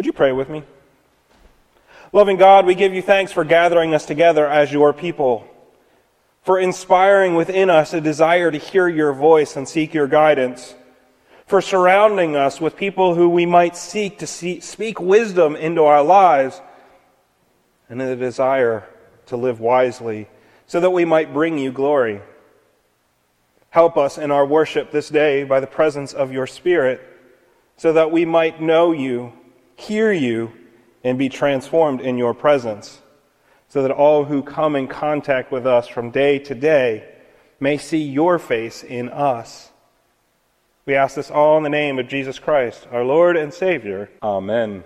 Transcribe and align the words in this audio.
Would 0.00 0.06
you 0.06 0.14
pray 0.14 0.32
with 0.32 0.48
me? 0.48 0.62
Loving 2.10 2.38
God, 2.38 2.64
we 2.64 2.74
give 2.74 2.94
you 2.94 3.02
thanks 3.02 3.32
for 3.32 3.44
gathering 3.44 3.92
us 3.92 4.06
together 4.06 4.46
as 4.46 4.72
your 4.72 4.94
people, 4.94 5.46
for 6.40 6.58
inspiring 6.58 7.34
within 7.34 7.68
us 7.68 7.92
a 7.92 8.00
desire 8.00 8.50
to 8.50 8.56
hear 8.56 8.88
your 8.88 9.12
voice 9.12 9.56
and 9.56 9.68
seek 9.68 9.92
your 9.92 10.06
guidance, 10.06 10.74
for 11.44 11.60
surrounding 11.60 12.34
us 12.34 12.62
with 12.62 12.78
people 12.78 13.14
who 13.14 13.28
we 13.28 13.44
might 13.44 13.76
seek 13.76 14.20
to 14.20 14.26
see, 14.26 14.60
speak 14.60 14.98
wisdom 14.98 15.54
into 15.54 15.84
our 15.84 16.02
lives, 16.02 16.62
and 17.90 18.00
a 18.00 18.16
desire 18.16 18.88
to 19.26 19.36
live 19.36 19.60
wisely 19.60 20.30
so 20.66 20.80
that 20.80 20.88
we 20.88 21.04
might 21.04 21.34
bring 21.34 21.58
you 21.58 21.70
glory. 21.70 22.22
Help 23.68 23.98
us 23.98 24.16
in 24.16 24.30
our 24.30 24.46
worship 24.46 24.92
this 24.92 25.10
day 25.10 25.44
by 25.44 25.60
the 25.60 25.66
presence 25.66 26.14
of 26.14 26.32
your 26.32 26.46
Spirit 26.46 27.06
so 27.76 27.92
that 27.92 28.10
we 28.10 28.24
might 28.24 28.62
know 28.62 28.92
you, 28.92 29.34
hear 29.80 30.12
you, 30.12 30.52
and 31.02 31.18
be 31.18 31.28
transformed 31.28 32.00
in 32.00 32.18
your 32.18 32.34
presence, 32.34 33.00
so 33.68 33.82
that 33.82 33.90
all 33.90 34.24
who 34.24 34.42
come 34.42 34.76
in 34.76 34.86
contact 34.86 35.50
with 35.50 35.66
us 35.66 35.88
from 35.88 36.10
day 36.10 36.38
to 36.38 36.54
day 36.54 37.08
may 37.58 37.78
see 37.78 38.02
your 38.02 38.38
face 38.38 38.82
in 38.82 39.08
us. 39.08 39.70
We 40.86 40.94
ask 40.94 41.14
this 41.14 41.30
all 41.30 41.56
in 41.56 41.62
the 41.62 41.68
name 41.68 41.98
of 41.98 42.08
Jesus 42.08 42.38
Christ, 42.38 42.86
our 42.90 43.04
Lord 43.04 43.36
and 43.36 43.52
Savior. 43.52 44.10
Amen. 44.22 44.84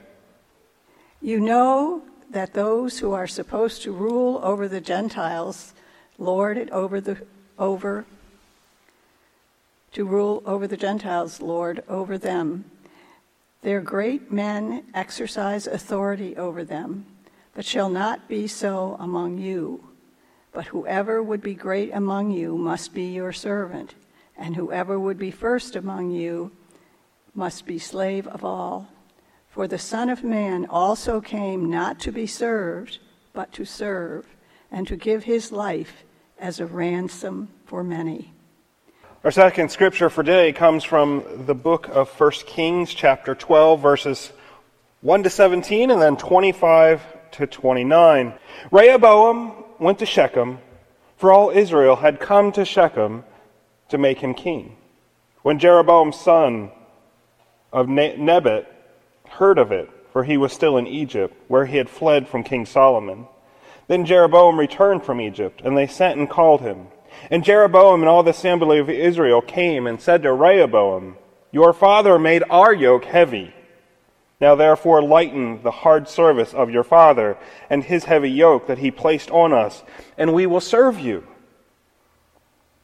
You 1.20 1.40
know 1.40 2.02
that 2.30 2.52
those 2.52 2.98
who 2.98 3.12
are 3.12 3.26
supposed 3.26 3.82
to 3.82 3.92
rule 3.92 4.40
over 4.42 4.68
the 4.68 4.80
Gentiles 4.80 5.72
lord 6.18 6.56
it 6.56 6.70
over 6.70 7.00
the 7.00 7.16
over 7.58 8.04
to 9.92 10.04
rule 10.04 10.42
over 10.46 10.66
the 10.66 10.76
Gentiles 10.76 11.40
lord 11.40 11.82
over 11.88 12.18
them 12.18 12.64
their 13.64 13.80
great 13.80 14.30
men 14.30 14.84
exercise 14.92 15.66
authority 15.66 16.36
over 16.36 16.64
them, 16.64 17.06
but 17.54 17.64
shall 17.64 17.88
not 17.88 18.28
be 18.28 18.46
so 18.46 18.94
among 19.00 19.38
you. 19.38 19.82
But 20.52 20.66
whoever 20.66 21.22
would 21.22 21.42
be 21.42 21.54
great 21.54 21.90
among 21.94 22.30
you 22.30 22.58
must 22.58 22.92
be 22.92 23.06
your 23.06 23.32
servant, 23.32 23.94
and 24.36 24.54
whoever 24.54 25.00
would 25.00 25.18
be 25.18 25.30
first 25.30 25.76
among 25.76 26.10
you 26.10 26.52
must 27.34 27.64
be 27.64 27.78
slave 27.78 28.26
of 28.26 28.44
all. 28.44 28.88
For 29.48 29.66
the 29.66 29.78
Son 29.78 30.10
of 30.10 30.22
Man 30.22 30.66
also 30.66 31.22
came 31.22 31.70
not 31.70 31.98
to 32.00 32.12
be 32.12 32.26
served, 32.26 32.98
but 33.32 33.50
to 33.54 33.64
serve, 33.64 34.26
and 34.70 34.86
to 34.88 34.96
give 34.96 35.24
his 35.24 35.50
life 35.50 36.04
as 36.38 36.60
a 36.60 36.66
ransom 36.66 37.48
for 37.64 37.82
many. 37.82 38.34
Our 39.24 39.30
second 39.30 39.70
scripture 39.70 40.10
for 40.10 40.22
today 40.22 40.52
comes 40.52 40.84
from 40.84 41.46
the 41.46 41.54
book 41.54 41.88
of 41.88 42.10
1 42.20 42.30
Kings, 42.44 42.92
chapter 42.92 43.34
12, 43.34 43.80
verses 43.80 44.30
1 45.00 45.22
to 45.22 45.30
17, 45.30 45.90
and 45.90 46.02
then 46.02 46.18
25 46.18 47.00
to 47.30 47.46
29. 47.46 48.34
Rehoboam 48.70 49.64
went 49.78 50.00
to 50.00 50.04
Shechem, 50.04 50.58
for 51.16 51.32
all 51.32 51.48
Israel 51.48 51.96
had 51.96 52.20
come 52.20 52.52
to 52.52 52.66
Shechem 52.66 53.24
to 53.88 53.96
make 53.96 54.18
him 54.18 54.34
king. 54.34 54.76
When 55.40 55.58
Jeroboam, 55.58 56.12
son 56.12 56.70
of 57.72 57.88
Nebat, 57.88 58.70
heard 59.26 59.56
of 59.56 59.72
it, 59.72 59.88
for 60.12 60.24
he 60.24 60.36
was 60.36 60.52
still 60.52 60.76
in 60.76 60.86
Egypt, 60.86 61.34
where 61.48 61.64
he 61.64 61.78
had 61.78 61.88
fled 61.88 62.28
from 62.28 62.44
King 62.44 62.66
Solomon, 62.66 63.26
then 63.88 64.04
Jeroboam 64.04 64.60
returned 64.60 65.02
from 65.02 65.18
Egypt, 65.18 65.62
and 65.64 65.78
they 65.78 65.86
sent 65.86 66.18
and 66.18 66.28
called 66.28 66.60
him. 66.60 66.88
And 67.30 67.44
Jeroboam 67.44 68.00
and 68.00 68.08
all 68.08 68.22
the 68.22 68.30
assembly 68.30 68.78
of 68.78 68.90
Israel 68.90 69.40
came 69.40 69.86
and 69.86 70.00
said 70.00 70.22
to 70.22 70.32
Rehoboam, 70.32 71.16
Your 71.52 71.72
father 71.72 72.18
made 72.18 72.42
our 72.50 72.72
yoke 72.72 73.04
heavy. 73.04 73.54
Now 74.40 74.54
therefore 74.54 75.02
lighten 75.02 75.62
the 75.62 75.70
hard 75.70 76.08
service 76.08 76.52
of 76.52 76.70
your 76.70 76.84
father 76.84 77.36
and 77.70 77.82
his 77.82 78.04
heavy 78.04 78.30
yoke 78.30 78.66
that 78.66 78.78
he 78.78 78.90
placed 78.90 79.30
on 79.30 79.52
us, 79.52 79.82
and 80.18 80.34
we 80.34 80.46
will 80.46 80.60
serve 80.60 80.98
you. 80.98 81.26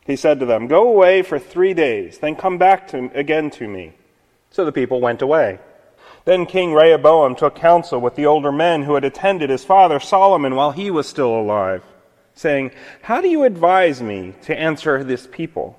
He 0.06 0.16
said 0.16 0.40
to 0.40 0.46
them, 0.46 0.68
Go 0.68 0.88
away 0.88 1.22
for 1.22 1.38
three 1.38 1.74
days, 1.74 2.18
then 2.18 2.34
come 2.34 2.56
back 2.56 2.88
to, 2.88 3.10
again 3.14 3.50
to 3.50 3.68
me. 3.68 3.92
So 4.50 4.64
the 4.64 4.72
people 4.72 5.00
went 5.00 5.22
away. 5.22 5.58
Then 6.24 6.46
King 6.46 6.72
Rehoboam 6.72 7.34
took 7.34 7.54
counsel 7.54 8.00
with 8.00 8.14
the 8.14 8.26
older 8.26 8.52
men 8.52 8.82
who 8.82 8.94
had 8.94 9.04
attended 9.04 9.50
his 9.50 9.64
father 9.64 10.00
Solomon 10.00 10.54
while 10.54 10.72
he 10.72 10.90
was 10.90 11.08
still 11.08 11.34
alive 11.34 11.82
saying, 12.40 12.70
How 13.02 13.20
do 13.20 13.28
you 13.28 13.44
advise 13.44 14.02
me 14.02 14.34
to 14.42 14.58
answer 14.58 15.04
this 15.04 15.28
people? 15.30 15.78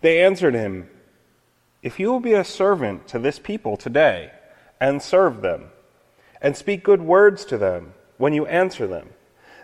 They 0.00 0.22
answered 0.22 0.54
him, 0.54 0.90
If 1.82 2.00
you 2.00 2.10
will 2.10 2.20
be 2.20 2.32
a 2.32 2.44
servant 2.44 3.06
to 3.08 3.18
this 3.18 3.38
people 3.38 3.76
today 3.76 4.32
and 4.80 5.00
serve 5.00 5.42
them, 5.42 5.70
and 6.42 6.56
speak 6.56 6.82
good 6.82 7.02
words 7.02 7.44
to 7.46 7.58
them 7.58 7.92
when 8.18 8.32
you 8.32 8.46
answer 8.46 8.86
them, 8.86 9.10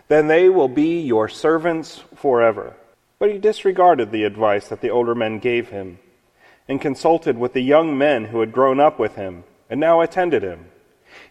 then 0.07 0.27
they 0.27 0.47
will 0.47 0.69
be 0.69 1.01
your 1.01 1.27
servants 1.27 2.03
forever. 2.15 2.75
But 3.19 3.31
he 3.31 3.37
disregarded 3.37 4.11
the 4.11 4.23
advice 4.23 4.67
that 4.69 4.79
the 4.79 4.91
older 4.91 5.15
men 5.15 5.39
gave 5.39 5.69
him, 5.69 5.99
and 6.69 6.79
consulted 6.79 7.37
with 7.37 7.53
the 7.53 7.61
young 7.61 7.97
men 7.97 8.25
who 8.25 8.39
had 8.39 8.51
grown 8.51 8.79
up 8.79 8.97
with 8.99 9.15
him 9.15 9.43
and 9.69 9.79
now 9.79 10.01
attended 10.01 10.43
him. 10.43 10.67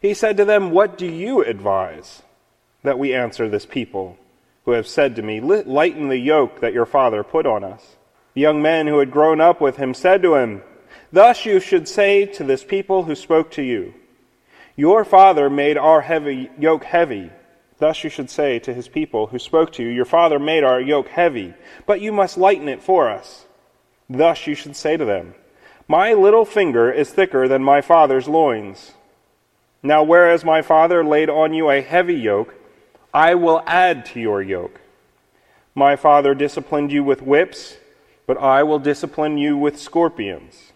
He 0.03 0.13
said 0.13 0.37
to 0.37 0.45
them, 0.45 0.71
What 0.71 0.99
do 0.99 1.07
you 1.07 1.43
advise 1.43 2.23
that 2.83 2.99
we 2.99 3.15
answer 3.15 3.49
this 3.49 3.65
people? 3.65 4.19
Who 4.66 4.72
have 4.72 4.87
said 4.87 5.16
to 5.16 5.22
me, 5.22 5.41
Lighten 5.41 6.09
the 6.09 6.19
yoke 6.19 6.60
that 6.60 6.75
your 6.75 6.84
father 6.84 7.22
put 7.22 7.47
on 7.47 7.65
us. 7.65 7.97
The 8.34 8.43
young 8.43 8.60
men 8.60 8.87
who 8.87 8.99
had 8.99 9.10
grown 9.10 9.41
up 9.41 9.60
with 9.60 9.77
him 9.77 9.94
said 9.94 10.21
to 10.22 10.34
him, 10.34 10.62
Thus 11.10 11.47
you 11.47 11.60
should 11.60 11.88
say 11.88 12.27
to 12.27 12.44
this 12.44 12.65
people 12.65 13.04
who 13.04 13.15
spoke 13.15 13.53
to 13.53 13.62
you, 13.62 13.94
Your 14.75 15.04
father 15.04 15.49
made 15.49 15.78
our 15.78 16.03
heavy 16.03 16.50
yoke 16.59 16.84
heavy. 16.84 17.31
Thus 17.78 18.03
you 18.03 18.10
should 18.10 18.28
say 18.28 18.59
to 18.59 18.75
his 18.75 18.88
people 18.88 19.28
who 19.28 19.38
spoke 19.38 19.72
to 19.75 19.84
you, 19.84 19.88
Your 19.88 20.04
father 20.04 20.38
made 20.38 20.65
our 20.65 20.81
yoke 20.81 21.09
heavy, 21.09 21.54
but 21.87 22.00
you 22.00 22.10
must 22.10 22.37
lighten 22.37 22.69
it 22.69 22.83
for 22.83 23.09
us. 23.09 23.47
Thus 24.10 24.47
you 24.47 24.54
should 24.54 24.75
say 24.75 24.97
to 24.97 25.04
them, 25.04 25.34
My 25.87 26.12
little 26.12 26.44
finger 26.44 26.91
is 26.91 27.10
thicker 27.10 27.47
than 27.47 27.62
my 27.62 27.81
father's 27.83 28.27
loins. 28.27 28.93
Now, 29.81 30.03
whereas 30.03 30.44
my 30.44 30.60
father 30.62 31.04
laid 31.04 31.31
on 31.31 31.54
you 31.54 31.71
a 31.71 31.83
heavy 31.83 32.15
yoke, 32.15 32.54
I 33.16 33.34
will 33.34 33.62
add 33.66 34.04
to 34.12 34.21
your 34.21 34.43
yoke. 34.43 34.78
My 35.75 35.97
father 35.97 36.34
disciplined 36.34 36.93
you 36.93 37.03
with 37.03 37.22
whips, 37.22 37.78
but 38.27 38.37
I 38.37 38.62
will 38.62 38.78
discipline 38.78 39.38
you 39.38 39.56
with 39.56 39.81
scorpions. 39.81 40.72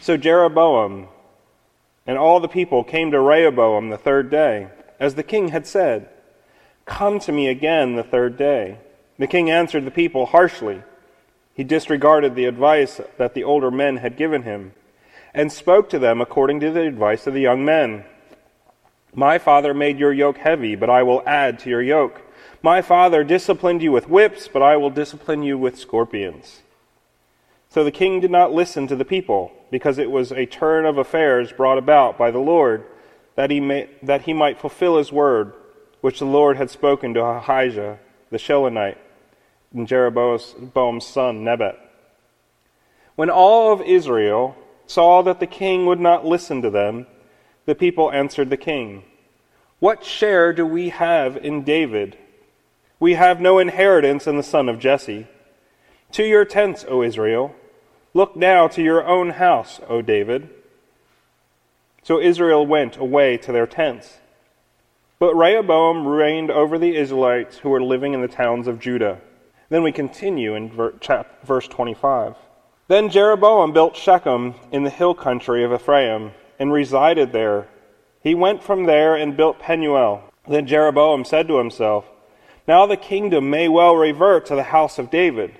So 0.00 0.16
Jeroboam 0.16 1.06
and 2.04 2.18
all 2.18 2.40
the 2.40 2.48
people 2.48 2.82
came 2.82 3.12
to 3.12 3.20
Rehoboam 3.20 3.90
the 3.90 3.96
third 3.96 4.28
day, 4.28 4.66
as 4.98 5.14
the 5.14 5.22
king 5.22 5.50
had 5.50 5.68
said, 5.68 6.08
Come 6.84 7.20
to 7.20 7.30
me 7.30 7.46
again 7.46 7.94
the 7.94 8.02
third 8.02 8.36
day. 8.36 8.78
The 9.16 9.28
king 9.28 9.48
answered 9.48 9.84
the 9.84 9.92
people 9.92 10.26
harshly. 10.26 10.82
He 11.54 11.62
disregarded 11.62 12.34
the 12.34 12.46
advice 12.46 13.00
that 13.18 13.34
the 13.34 13.44
older 13.44 13.70
men 13.70 13.98
had 13.98 14.16
given 14.16 14.42
him, 14.42 14.72
and 15.32 15.52
spoke 15.52 15.88
to 15.90 16.00
them 16.00 16.20
according 16.20 16.58
to 16.58 16.72
the 16.72 16.88
advice 16.88 17.28
of 17.28 17.34
the 17.34 17.42
young 17.42 17.64
men. 17.64 18.04
My 19.18 19.38
father 19.38 19.74
made 19.74 19.98
your 19.98 20.12
yoke 20.12 20.38
heavy, 20.38 20.76
but 20.76 20.88
I 20.88 21.02
will 21.02 21.24
add 21.26 21.58
to 21.58 21.68
your 21.68 21.82
yoke. 21.82 22.22
My 22.62 22.80
father 22.80 23.24
disciplined 23.24 23.82
you 23.82 23.90
with 23.90 24.08
whips, 24.08 24.46
but 24.46 24.62
I 24.62 24.76
will 24.76 24.90
discipline 24.90 25.42
you 25.42 25.58
with 25.58 25.76
scorpions. 25.76 26.60
So 27.68 27.82
the 27.82 27.90
king 27.90 28.20
did 28.20 28.30
not 28.30 28.52
listen 28.52 28.86
to 28.86 28.94
the 28.94 29.04
people, 29.04 29.50
because 29.72 29.98
it 29.98 30.12
was 30.12 30.30
a 30.30 30.46
turn 30.46 30.86
of 30.86 30.98
affairs 30.98 31.50
brought 31.50 31.78
about 31.78 32.16
by 32.16 32.30
the 32.30 32.38
Lord, 32.38 32.84
that 33.34 33.50
he, 33.50 33.58
may, 33.58 33.90
that 34.04 34.22
he 34.22 34.32
might 34.32 34.60
fulfill 34.60 34.98
his 34.98 35.10
word, 35.10 35.52
which 36.00 36.20
the 36.20 36.24
Lord 36.24 36.56
had 36.56 36.70
spoken 36.70 37.12
to 37.14 37.20
Ahijah 37.24 37.98
the 38.30 38.38
Shilonite 38.38 38.98
and 39.74 39.88
Jeroboam's 39.88 41.04
son 41.04 41.42
Nebat. 41.42 41.76
When 43.16 43.30
all 43.30 43.72
of 43.72 43.80
Israel 43.80 44.54
saw 44.86 45.22
that 45.22 45.40
the 45.40 45.48
king 45.48 45.86
would 45.86 45.98
not 45.98 46.24
listen 46.24 46.62
to 46.62 46.70
them, 46.70 47.08
the 47.66 47.74
people 47.74 48.12
answered 48.12 48.48
the 48.48 48.56
king, 48.56 49.02
What 49.80 50.04
share 50.04 50.52
do 50.52 50.66
we 50.66 50.88
have 50.88 51.36
in 51.36 51.62
David? 51.62 52.18
We 52.98 53.14
have 53.14 53.40
no 53.40 53.58
inheritance 53.58 54.26
in 54.26 54.36
the 54.36 54.42
son 54.42 54.68
of 54.68 54.80
Jesse. 54.80 55.28
To 56.12 56.24
your 56.24 56.44
tents, 56.44 56.84
O 56.88 57.02
Israel. 57.02 57.54
Look 58.12 58.34
now 58.34 58.66
to 58.68 58.82
your 58.82 59.06
own 59.06 59.30
house, 59.30 59.80
O 59.88 60.02
David. 60.02 60.48
So 62.02 62.20
Israel 62.20 62.66
went 62.66 62.96
away 62.96 63.36
to 63.36 63.52
their 63.52 63.66
tents. 63.66 64.18
But 65.18 65.34
Rehoboam 65.34 66.06
reigned 66.06 66.50
over 66.50 66.78
the 66.78 66.96
Israelites 66.96 67.58
who 67.58 67.70
were 67.70 67.82
living 67.82 68.14
in 68.14 68.20
the 68.20 68.28
towns 68.28 68.66
of 68.66 68.80
Judah. 68.80 69.20
Then 69.68 69.82
we 69.82 69.92
continue 69.92 70.54
in 70.54 70.70
verse 70.70 71.68
25. 71.68 72.34
Then 72.88 73.10
Jeroboam 73.10 73.72
built 73.72 73.96
Shechem 73.96 74.54
in 74.72 74.84
the 74.84 74.90
hill 74.90 75.14
country 75.14 75.62
of 75.62 75.72
Ephraim 75.72 76.32
and 76.58 76.72
resided 76.72 77.32
there. 77.32 77.68
He 78.28 78.34
went 78.34 78.62
from 78.62 78.84
there 78.84 79.14
and 79.14 79.38
built 79.38 79.58
Penuel. 79.58 80.22
Then 80.46 80.66
Jeroboam 80.66 81.24
said 81.24 81.48
to 81.48 81.56
himself, 81.56 82.04
Now 82.66 82.84
the 82.84 82.98
kingdom 82.98 83.48
may 83.48 83.68
well 83.68 83.96
revert 83.96 84.44
to 84.46 84.54
the 84.54 84.64
house 84.64 84.98
of 84.98 85.08
David, 85.08 85.58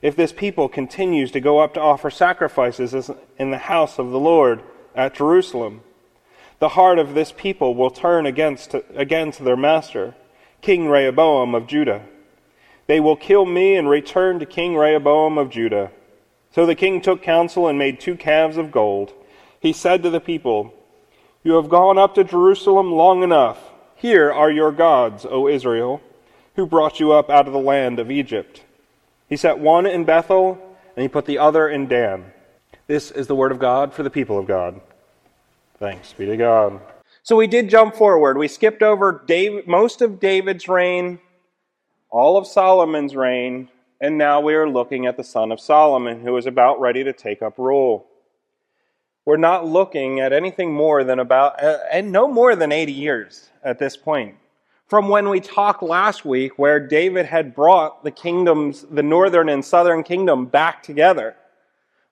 if 0.00 0.16
this 0.16 0.32
people 0.32 0.66
continues 0.66 1.30
to 1.32 1.40
go 1.40 1.58
up 1.58 1.74
to 1.74 1.80
offer 1.82 2.08
sacrifices 2.08 3.10
in 3.38 3.50
the 3.50 3.58
house 3.58 3.98
of 3.98 4.12
the 4.12 4.18
Lord 4.18 4.62
at 4.94 5.16
Jerusalem. 5.16 5.82
the 6.58 6.70
heart 6.70 6.98
of 6.98 7.12
this 7.12 7.32
people 7.32 7.74
will 7.74 7.90
turn 7.90 8.24
against, 8.24 8.74
again 8.94 9.30
to 9.32 9.42
their 9.44 9.54
master, 9.54 10.14
King 10.62 10.88
Rehoboam 10.88 11.54
of 11.54 11.66
Judah. 11.66 12.00
They 12.86 12.98
will 12.98 13.16
kill 13.16 13.44
me 13.44 13.76
and 13.76 13.90
return 13.90 14.38
to 14.38 14.46
King 14.46 14.74
Rehoboam 14.74 15.36
of 15.36 15.50
Judah. 15.50 15.90
So 16.50 16.64
the 16.64 16.74
king 16.74 17.02
took 17.02 17.22
counsel 17.22 17.68
and 17.68 17.78
made 17.78 18.00
two 18.00 18.16
calves 18.16 18.56
of 18.56 18.72
gold. 18.72 19.12
He 19.60 19.74
said 19.74 20.02
to 20.02 20.08
the 20.08 20.18
people, 20.18 20.72
You 21.46 21.52
have 21.52 21.68
gone 21.68 21.96
up 21.96 22.16
to 22.16 22.24
Jerusalem 22.24 22.90
long 22.90 23.22
enough. 23.22 23.70
Here 23.94 24.32
are 24.32 24.50
your 24.50 24.72
gods, 24.72 25.24
O 25.24 25.46
Israel, 25.46 26.02
who 26.56 26.66
brought 26.66 26.98
you 26.98 27.12
up 27.12 27.30
out 27.30 27.46
of 27.46 27.52
the 27.52 27.60
land 27.60 28.00
of 28.00 28.10
Egypt. 28.10 28.64
He 29.28 29.36
set 29.36 29.60
one 29.60 29.86
in 29.86 30.02
Bethel, 30.02 30.58
and 30.96 31.02
he 31.04 31.08
put 31.08 31.24
the 31.24 31.38
other 31.38 31.68
in 31.68 31.86
Dan. 31.86 32.32
This 32.88 33.12
is 33.12 33.28
the 33.28 33.36
word 33.36 33.52
of 33.52 33.60
God 33.60 33.94
for 33.94 34.02
the 34.02 34.10
people 34.10 34.40
of 34.40 34.48
God. 34.48 34.80
Thanks 35.78 36.12
be 36.12 36.26
to 36.26 36.36
God. 36.36 36.80
So 37.22 37.36
we 37.36 37.46
did 37.46 37.70
jump 37.70 37.94
forward. 37.94 38.36
We 38.36 38.48
skipped 38.48 38.82
over 38.82 39.22
David, 39.24 39.68
most 39.68 40.02
of 40.02 40.18
David's 40.18 40.66
reign, 40.66 41.20
all 42.10 42.36
of 42.36 42.48
Solomon's 42.48 43.14
reign, 43.14 43.68
and 44.00 44.18
now 44.18 44.40
we 44.40 44.56
are 44.56 44.68
looking 44.68 45.06
at 45.06 45.16
the 45.16 45.22
son 45.22 45.52
of 45.52 45.60
Solomon 45.60 46.22
who 46.22 46.36
is 46.38 46.46
about 46.46 46.80
ready 46.80 47.04
to 47.04 47.12
take 47.12 47.40
up 47.40 47.56
rule. 47.56 48.08
We're 49.26 49.36
not 49.36 49.66
looking 49.66 50.20
at 50.20 50.32
anything 50.32 50.72
more 50.72 51.04
than 51.04 51.18
about, 51.18 51.62
uh, 51.62 51.80
and 51.92 52.12
no 52.12 52.28
more 52.28 52.56
than 52.56 52.72
80 52.72 52.92
years 52.92 53.50
at 53.62 53.78
this 53.78 53.96
point. 53.96 54.36
From 54.86 55.08
when 55.08 55.28
we 55.28 55.40
talked 55.40 55.82
last 55.82 56.24
week, 56.24 56.58
where 56.58 56.78
David 56.78 57.26
had 57.26 57.54
brought 57.54 58.04
the 58.04 58.12
kingdoms, 58.12 58.86
the 58.88 59.02
northern 59.02 59.48
and 59.48 59.64
southern 59.64 60.04
kingdom, 60.04 60.46
back 60.46 60.82
together 60.82 61.34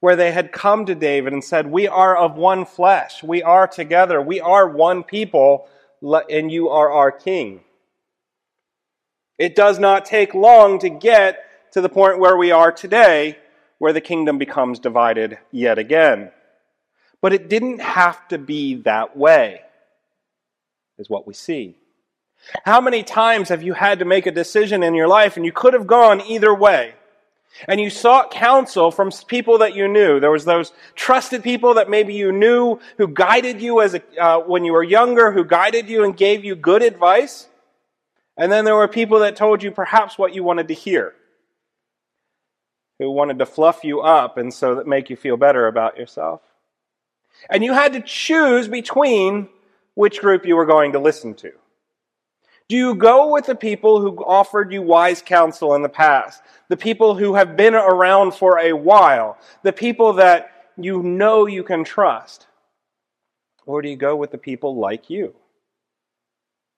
where 0.04 0.16
they 0.16 0.32
had 0.32 0.52
come 0.52 0.84
to 0.84 0.94
David 0.94 1.32
and 1.32 1.42
said, 1.42 1.66
We 1.66 1.88
are 1.88 2.14
of 2.14 2.36
one 2.36 2.66
flesh. 2.66 3.22
We 3.22 3.42
are 3.42 3.66
together. 3.66 4.20
We 4.20 4.38
are 4.38 4.68
one 4.68 5.02
people, 5.02 5.66
and 6.02 6.52
you 6.52 6.68
are 6.68 6.92
our 6.92 7.10
king. 7.10 7.60
It 9.38 9.56
does 9.56 9.78
not 9.78 10.04
take 10.04 10.34
long 10.34 10.78
to 10.80 10.90
get 10.90 11.38
to 11.72 11.80
the 11.80 11.88
point 11.88 12.18
where 12.18 12.36
we 12.36 12.50
are 12.50 12.70
today, 12.70 13.38
where 13.78 13.94
the 13.94 14.02
kingdom 14.02 14.36
becomes 14.36 14.78
divided 14.78 15.38
yet 15.50 15.78
again. 15.78 16.32
But 17.24 17.32
it 17.32 17.48
didn't 17.48 17.80
have 17.80 18.28
to 18.28 18.36
be 18.36 18.74
that 18.82 19.16
way, 19.16 19.62
is 20.98 21.08
what 21.08 21.26
we 21.26 21.32
see. 21.32 21.78
How 22.66 22.82
many 22.82 23.02
times 23.02 23.48
have 23.48 23.62
you 23.62 23.72
had 23.72 24.00
to 24.00 24.04
make 24.04 24.26
a 24.26 24.30
decision 24.30 24.82
in 24.82 24.94
your 24.94 25.08
life 25.08 25.38
and 25.38 25.46
you 25.46 25.50
could 25.50 25.72
have 25.72 25.86
gone 25.86 26.20
either 26.20 26.54
way? 26.54 26.92
And 27.66 27.80
you 27.80 27.88
sought 27.88 28.30
counsel 28.30 28.90
from 28.90 29.10
people 29.26 29.56
that 29.56 29.74
you 29.74 29.88
knew. 29.88 30.20
There 30.20 30.30
was 30.30 30.44
those 30.44 30.74
trusted 30.96 31.42
people 31.42 31.72
that 31.72 31.88
maybe 31.88 32.12
you 32.12 32.30
knew 32.30 32.78
who 32.98 33.08
guided 33.08 33.62
you 33.62 33.80
as 33.80 33.94
a, 33.94 34.02
uh, 34.22 34.40
when 34.40 34.66
you 34.66 34.74
were 34.74 34.84
younger, 34.84 35.32
who 35.32 35.46
guided 35.46 35.88
you 35.88 36.04
and 36.04 36.14
gave 36.14 36.44
you 36.44 36.54
good 36.54 36.82
advice. 36.82 37.48
And 38.36 38.52
then 38.52 38.66
there 38.66 38.76
were 38.76 38.86
people 38.86 39.20
that 39.20 39.34
told 39.34 39.62
you 39.62 39.70
perhaps 39.70 40.18
what 40.18 40.34
you 40.34 40.44
wanted 40.44 40.68
to 40.68 40.74
hear, 40.74 41.14
who 42.98 43.10
wanted 43.10 43.38
to 43.38 43.46
fluff 43.46 43.82
you 43.82 44.02
up 44.02 44.36
and 44.36 44.52
so 44.52 44.74
that 44.74 44.86
make 44.86 45.08
you 45.08 45.16
feel 45.16 45.38
better 45.38 45.66
about 45.66 45.96
yourself. 45.96 46.42
And 47.50 47.64
you 47.64 47.72
had 47.72 47.92
to 47.92 48.00
choose 48.00 48.68
between 48.68 49.48
which 49.94 50.20
group 50.20 50.46
you 50.46 50.56
were 50.56 50.66
going 50.66 50.92
to 50.92 50.98
listen 50.98 51.34
to. 51.34 51.52
Do 52.68 52.76
you 52.76 52.94
go 52.94 53.30
with 53.30 53.46
the 53.46 53.54
people 53.54 54.00
who 54.00 54.16
offered 54.24 54.72
you 54.72 54.80
wise 54.80 55.20
counsel 55.20 55.74
in 55.74 55.82
the 55.82 55.88
past? 55.88 56.42
The 56.68 56.76
people 56.76 57.14
who 57.14 57.34
have 57.34 57.56
been 57.56 57.74
around 57.74 58.34
for 58.34 58.58
a 58.58 58.72
while? 58.72 59.38
The 59.62 59.72
people 59.72 60.14
that 60.14 60.50
you 60.76 61.02
know 61.02 61.46
you 61.46 61.62
can 61.62 61.84
trust? 61.84 62.46
Or 63.66 63.82
do 63.82 63.88
you 63.88 63.96
go 63.96 64.16
with 64.16 64.30
the 64.30 64.38
people 64.38 64.76
like 64.76 65.10
you? 65.10 65.34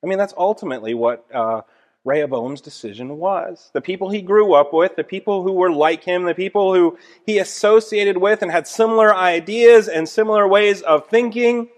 I 0.03 0.09
mean, 0.09 0.19
that's 0.19 0.35
ultimately 0.37 0.95
what 0.95 1.25
uh, 1.33 1.63
Rehoboam's 2.07 2.63
decision 2.63 3.19
was. 3.19 3.71
The 3.75 3.83
people 3.83 4.09
he 4.09 4.23
grew 4.23 4.55
up 4.55 4.73
with, 4.73 4.97
the 4.97 5.05
people 5.05 5.43
who 5.43 5.53
were 5.53 5.73
like 5.73 6.05
him, 6.05 6.25
the 6.25 6.35
people 6.35 6.73
who 6.73 6.97
he 7.27 7.39
associated 7.39 8.17
with 8.17 8.41
and 8.41 8.51
had 8.51 8.67
similar 8.67 9.15
ideas 9.15 9.89
and 9.89 10.09
similar 10.09 10.49
ways 10.49 10.81
of 10.81 11.09
thinking 11.09 11.69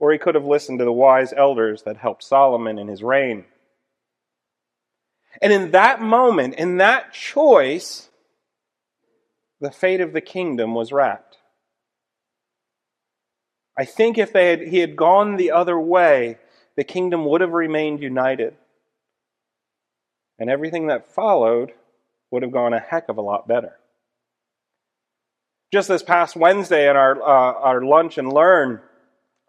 or 0.00 0.10
he 0.12 0.18
could 0.18 0.34
have 0.34 0.46
listened 0.46 0.78
to 0.78 0.84
the 0.84 0.92
wise 0.92 1.32
elders 1.34 1.82
that 1.82 1.98
helped 1.98 2.24
Solomon 2.24 2.78
in 2.78 2.88
his 2.88 3.02
reign. 3.02 3.44
And 5.40 5.52
in 5.52 5.70
that 5.70 6.00
moment, 6.00 6.54
in 6.54 6.78
that 6.78 7.12
choice, 7.12 8.08
the 9.60 9.70
fate 9.70 10.00
of 10.00 10.12
the 10.12 10.22
kingdom 10.22 10.74
was 10.74 10.90
wrapped. 10.90 11.36
I 13.78 13.84
think 13.84 14.18
if 14.18 14.32
they 14.32 14.50
had, 14.50 14.62
he 14.62 14.78
had 14.78 14.96
gone 14.96 15.36
the 15.36 15.52
other 15.52 15.78
way, 15.78 16.38
the 16.76 16.84
kingdom 16.84 17.26
would 17.26 17.42
have 17.42 17.52
remained 17.52 18.02
united. 18.02 18.56
And 20.40 20.48
everything 20.48 20.86
that 20.86 21.12
followed 21.12 21.72
would 22.30 22.42
have 22.42 22.50
gone 22.50 22.72
a 22.72 22.80
heck 22.80 23.08
of 23.08 23.18
a 23.18 23.22
lot 23.22 23.46
better. 23.46 23.76
Just 25.72 25.88
this 25.88 26.02
past 26.02 26.34
Wednesday 26.34 26.88
at 26.88 26.96
our, 26.96 27.22
uh, 27.22 27.52
our 27.60 27.82
lunch 27.82 28.18
and 28.18 28.32
learn, 28.32 28.80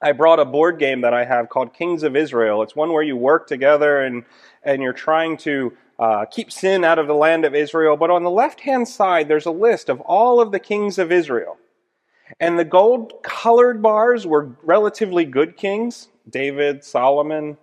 I 0.03 0.11
brought 0.11 0.39
a 0.39 0.45
board 0.45 0.77
game 0.77 1.01
that 1.01 1.13
I 1.13 1.25
have 1.25 1.49
called 1.49 1.73
Kings 1.73 2.03
of 2.03 2.15
Israel. 2.15 2.61
It's 2.61 2.75
one 2.75 2.91
where 2.91 3.03
you 3.03 3.15
work 3.15 3.47
together 3.47 4.01
and, 4.01 4.25
and 4.63 4.83
you're 4.83 4.93
trying 4.93 5.37
to 5.37 5.75
uh, 5.97 6.25
keep 6.25 6.51
sin 6.51 6.83
out 6.83 6.99
of 6.99 7.07
the 7.07 7.15
land 7.15 7.45
of 7.45 7.55
Israel. 7.55 7.95
But 7.95 8.11
on 8.11 8.23
the 8.23 8.29
left 8.29 8.59
hand 8.59 8.87
side, 8.87 9.27
there's 9.27 9.45
a 9.45 9.51
list 9.51 9.89
of 9.89 10.01
all 10.01 10.41
of 10.41 10.51
the 10.51 10.59
kings 10.59 10.99
of 10.99 11.11
Israel. 11.11 11.57
And 12.39 12.59
the 12.59 12.65
gold 12.65 13.13
colored 13.23 13.81
bars 13.81 14.27
were 14.27 14.55
relatively 14.63 15.25
good 15.25 15.55
kings 15.57 16.09
David, 16.29 16.83
Solomon. 16.83 17.57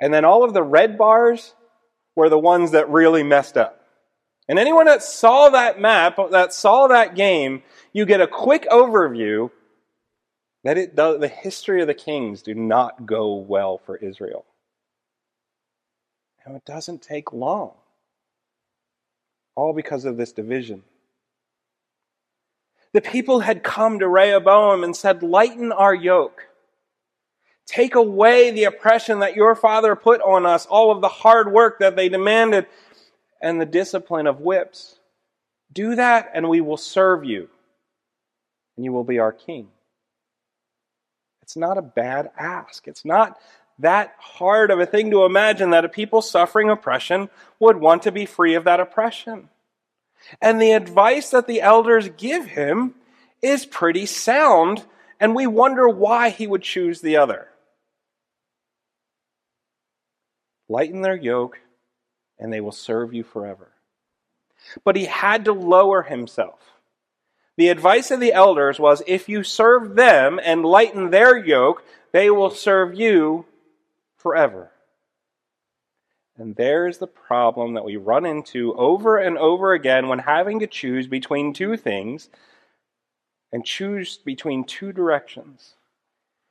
And 0.00 0.12
then 0.12 0.24
all 0.24 0.44
of 0.44 0.52
the 0.52 0.62
red 0.62 0.98
bars 0.98 1.54
were 2.16 2.28
the 2.28 2.38
ones 2.38 2.72
that 2.72 2.88
really 2.88 3.22
messed 3.22 3.56
up. 3.56 3.86
And 4.48 4.58
anyone 4.58 4.86
that 4.86 5.02
saw 5.02 5.50
that 5.50 5.80
map, 5.80 6.18
that 6.30 6.52
saw 6.52 6.88
that 6.88 7.14
game, 7.14 7.62
you 7.92 8.04
get 8.04 8.20
a 8.20 8.26
quick 8.26 8.66
overview 8.70 9.50
that 10.64 10.78
it 10.78 10.94
does, 10.94 11.20
the 11.20 11.28
history 11.28 11.80
of 11.80 11.86
the 11.86 11.94
kings 11.94 12.42
do 12.42 12.54
not 12.54 13.06
go 13.06 13.34
well 13.34 13.78
for 13.78 13.96
Israel. 13.96 14.44
And 16.44 16.56
it 16.56 16.64
doesn't 16.64 17.02
take 17.02 17.32
long. 17.32 17.72
All 19.54 19.72
because 19.72 20.04
of 20.04 20.16
this 20.16 20.32
division. 20.32 20.82
The 22.92 23.00
people 23.00 23.40
had 23.40 23.62
come 23.62 23.98
to 23.98 24.08
Rehoboam 24.08 24.84
and 24.84 24.94
said, 24.94 25.22
Lighten 25.22 25.72
our 25.72 25.94
yoke. 25.94 26.48
Take 27.66 27.94
away 27.94 28.50
the 28.50 28.64
oppression 28.64 29.20
that 29.20 29.36
your 29.36 29.54
father 29.54 29.96
put 29.96 30.20
on 30.20 30.44
us, 30.44 30.66
all 30.66 30.90
of 30.90 31.00
the 31.00 31.08
hard 31.08 31.52
work 31.52 31.78
that 31.78 31.96
they 31.96 32.08
demanded, 32.08 32.66
and 33.40 33.60
the 33.60 33.66
discipline 33.66 34.26
of 34.26 34.40
whips. 34.40 34.98
Do 35.72 35.94
that, 35.94 36.30
and 36.34 36.48
we 36.48 36.60
will 36.60 36.76
serve 36.76 37.24
you, 37.24 37.48
and 38.76 38.84
you 38.84 38.92
will 38.92 39.04
be 39.04 39.18
our 39.18 39.32
king. 39.32 39.68
It's 41.42 41.56
not 41.56 41.78
a 41.78 41.82
bad 41.82 42.30
ask. 42.38 42.86
It's 42.86 43.04
not 43.04 43.38
that 43.78 44.14
hard 44.18 44.70
of 44.70 44.80
a 44.80 44.86
thing 44.86 45.10
to 45.10 45.24
imagine 45.24 45.70
that 45.70 45.84
a 45.84 45.88
people 45.88 46.22
suffering 46.22 46.70
oppression 46.70 47.30
would 47.58 47.78
want 47.78 48.02
to 48.02 48.12
be 48.12 48.26
free 48.26 48.54
of 48.54 48.64
that 48.64 48.80
oppression. 48.80 49.48
And 50.40 50.60
the 50.60 50.72
advice 50.72 51.30
that 51.30 51.46
the 51.46 51.60
elders 51.60 52.08
give 52.16 52.46
him 52.46 52.94
is 53.40 53.66
pretty 53.66 54.06
sound, 54.06 54.84
and 55.18 55.34
we 55.34 55.46
wonder 55.46 55.88
why 55.88 56.30
he 56.30 56.46
would 56.46 56.62
choose 56.62 57.00
the 57.00 57.16
other. 57.16 57.48
Lighten 60.72 61.02
their 61.02 61.14
yoke, 61.14 61.60
and 62.38 62.50
they 62.50 62.62
will 62.62 62.72
serve 62.72 63.12
you 63.12 63.24
forever. 63.24 63.68
But 64.84 64.96
he 64.96 65.04
had 65.04 65.44
to 65.44 65.52
lower 65.52 66.04
himself. 66.04 66.60
The 67.58 67.68
advice 67.68 68.10
of 68.10 68.20
the 68.20 68.32
elders 68.32 68.80
was 68.80 69.02
if 69.06 69.28
you 69.28 69.42
serve 69.42 69.96
them 69.96 70.40
and 70.42 70.64
lighten 70.64 71.10
their 71.10 71.36
yoke, 71.36 71.84
they 72.12 72.30
will 72.30 72.48
serve 72.48 72.94
you 72.94 73.44
forever. 74.16 74.70
And 76.38 76.56
there's 76.56 76.96
the 76.96 77.06
problem 77.06 77.74
that 77.74 77.84
we 77.84 77.96
run 77.96 78.24
into 78.24 78.72
over 78.74 79.18
and 79.18 79.36
over 79.36 79.74
again 79.74 80.08
when 80.08 80.20
having 80.20 80.60
to 80.60 80.66
choose 80.66 81.06
between 81.06 81.52
two 81.52 81.76
things 81.76 82.30
and 83.52 83.62
choose 83.62 84.16
between 84.16 84.64
two 84.64 84.90
directions. 84.90 85.74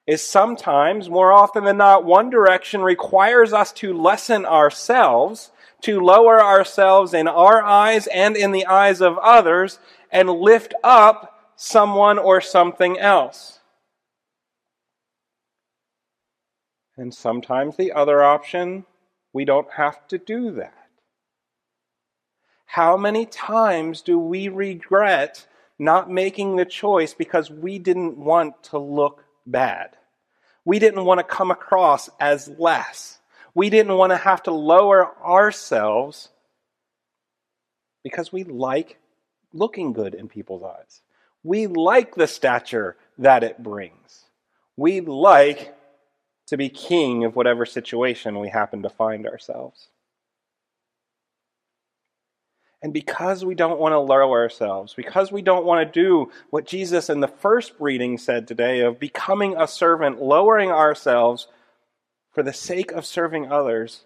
Is 0.08 0.28
sometimes, 0.28 1.10
more 1.10 1.32
often 1.32 1.64
than 1.64 1.78
not, 1.78 2.04
one 2.04 2.30
direction 2.30 2.82
requires 2.82 3.54
us 3.54 3.72
to 3.74 3.94
lessen 3.94 4.46
ourselves, 4.46 5.52
to 5.82 6.00
lower 6.00 6.42
ourselves 6.44 7.14
in 7.14 7.28
our 7.28 7.62
eyes 7.62 8.08
and 8.08 8.36
in 8.36 8.52
the 8.52 8.66
eyes 8.66 9.00
of 9.02 9.18
others, 9.20 9.80
and 10.12 10.30
lift 10.30 10.74
up 10.84 11.52
someone 11.56 12.18
or 12.18 12.42
something 12.42 12.98
else. 12.98 13.60
And 16.98 17.14
sometimes 17.14 17.78
the 17.78 17.92
other 17.94 18.24
option, 18.24 18.86
we 19.34 19.46
don't 19.46 19.72
have 19.74 20.08
to 20.08 20.18
do 20.18 20.52
that. 20.52 20.74
How 22.66 22.98
many 22.98 23.26
times 23.26 24.02
do 24.02 24.18
we 24.18 24.48
regret 24.48 25.48
not 25.78 26.10
making 26.10 26.56
the 26.56 26.66
choice 26.66 27.14
because 27.14 27.50
we 27.50 27.80
didn't 27.80 28.18
want 28.18 28.64
to 28.64 28.78
look 28.78 29.26
bad? 29.52 29.98
We 30.66 30.80
didn't 30.80 31.06
want 31.06 31.20
to 31.20 31.24
come 31.24 31.52
across 31.52 32.10
as 32.20 32.48
less. 32.58 33.20
We 33.54 33.70
didn't 33.70 33.98
want 33.98 34.12
to 34.12 34.18
have 34.18 34.44
to 34.44 34.52
lower 34.52 35.16
ourselves 35.24 36.30
because 38.04 38.32
we 38.32 38.44
like 38.44 39.00
looking 39.54 39.94
good 39.94 40.14
in 40.14 40.28
people's 40.28 40.64
eyes. 40.64 41.02
We 41.44 41.68
like 41.68 42.16
the 42.16 42.28
stature 42.28 42.96
that 43.18 43.44
it 43.44 43.62
brings. 43.62 44.26
We 44.78 45.02
like 45.02 45.76
to 46.48 46.58
be 46.58 46.70
king 46.70 47.24
of 47.24 47.36
whatever 47.36 47.66
situation 47.66 48.40
we 48.40 48.50
happen 48.50 48.84
to 48.84 48.90
find 48.90 49.28
ourselves. 49.28 49.88
And 52.84 52.94
because 52.94 53.46
we 53.46 53.54
don't 53.54 53.80
want 53.80 53.94
to 53.94 54.00
lower 54.00 54.42
ourselves, 54.42 54.96
because 54.96 55.32
we 55.32 55.44
don't 55.44 55.66
want 55.66 55.86
to 55.86 56.02
do 56.02 56.32
what 56.50 56.66
Jesus 56.66 57.10
in 57.10 57.20
the 57.20 57.28
first 57.28 57.74
reading 57.80 58.18
said 58.18 58.48
today 58.48 58.80
of 58.80 59.00
becoming 59.00 59.56
a 59.56 59.68
servant, 59.68 60.22
lowering 60.22 60.72
ourselves 60.72 61.48
for 62.34 62.42
the 62.42 62.54
sake 62.54 62.92
of 62.92 63.06
serving 63.06 63.52
others, 63.52 64.06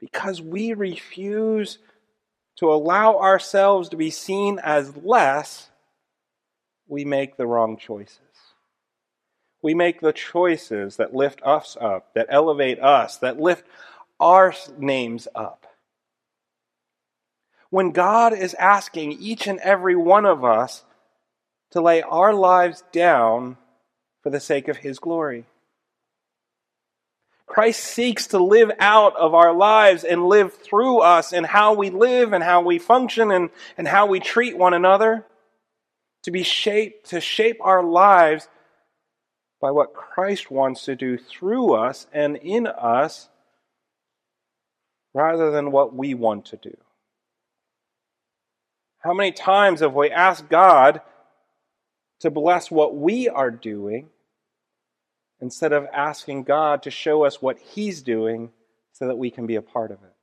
because 0.00 0.42
we 0.42 0.72
refuse 0.72 1.78
to 2.56 2.72
allow 2.72 3.18
ourselves 3.18 3.88
to 3.90 3.96
be 3.96 4.10
seen 4.10 4.58
as 4.64 4.96
less, 4.96 5.70
we 6.88 7.04
make 7.04 7.36
the 7.36 7.46
wrong 7.46 7.76
choices. 7.76 8.18
We 9.62 9.74
make 9.74 10.00
the 10.00 10.12
choices 10.12 10.96
that 10.96 11.14
lift 11.14 11.40
us 11.44 11.76
up, 11.80 12.14
that 12.14 12.26
elevate 12.28 12.80
us, 12.80 13.18
that 13.18 13.38
lift 13.38 13.64
our 14.18 14.52
names 14.78 15.28
up. 15.34 15.67
When 17.70 17.90
God 17.90 18.32
is 18.32 18.54
asking 18.54 19.12
each 19.12 19.46
and 19.46 19.58
every 19.60 19.96
one 19.96 20.24
of 20.24 20.44
us 20.44 20.84
to 21.72 21.80
lay 21.80 22.02
our 22.02 22.32
lives 22.32 22.82
down 22.92 23.56
for 24.22 24.30
the 24.30 24.40
sake 24.40 24.68
of 24.68 24.78
His 24.78 24.98
glory. 24.98 25.44
Christ 27.46 27.82
seeks 27.82 28.28
to 28.28 28.38
live 28.38 28.70
out 28.78 29.16
of 29.16 29.34
our 29.34 29.52
lives 29.52 30.04
and 30.04 30.28
live 30.28 30.52
through 30.52 30.98
us 31.00 31.32
in 31.32 31.44
how 31.44 31.72
we 31.72 31.90
live 31.90 32.32
and 32.32 32.44
how 32.44 32.60
we 32.60 32.78
function 32.78 33.30
and, 33.30 33.50
and 33.78 33.88
how 33.88 34.06
we 34.06 34.20
treat 34.20 34.56
one 34.56 34.74
another. 34.74 35.24
To 36.24 36.30
be 36.30 36.42
shaped, 36.42 37.10
to 37.10 37.20
shape 37.20 37.56
our 37.60 37.82
lives 37.82 38.48
by 39.60 39.70
what 39.70 39.94
Christ 39.94 40.50
wants 40.50 40.84
to 40.84 40.94
do 40.94 41.16
through 41.16 41.74
us 41.74 42.06
and 42.12 42.36
in 42.36 42.66
us 42.66 43.28
rather 45.14 45.50
than 45.50 45.70
what 45.70 45.94
we 45.94 46.12
want 46.14 46.46
to 46.46 46.56
do. 46.56 46.76
How 49.00 49.14
many 49.14 49.32
times 49.32 49.80
have 49.80 49.94
we 49.94 50.10
asked 50.10 50.48
God 50.48 51.00
to 52.20 52.30
bless 52.30 52.70
what 52.70 52.96
we 52.96 53.28
are 53.28 53.50
doing 53.50 54.08
instead 55.40 55.72
of 55.72 55.86
asking 55.92 56.44
God 56.44 56.82
to 56.82 56.90
show 56.90 57.24
us 57.24 57.40
what 57.40 57.58
He's 57.58 58.02
doing 58.02 58.50
so 58.92 59.06
that 59.06 59.16
we 59.16 59.30
can 59.30 59.46
be 59.46 59.54
a 59.54 59.62
part 59.62 59.92
of 59.92 59.98
it. 60.02 60.14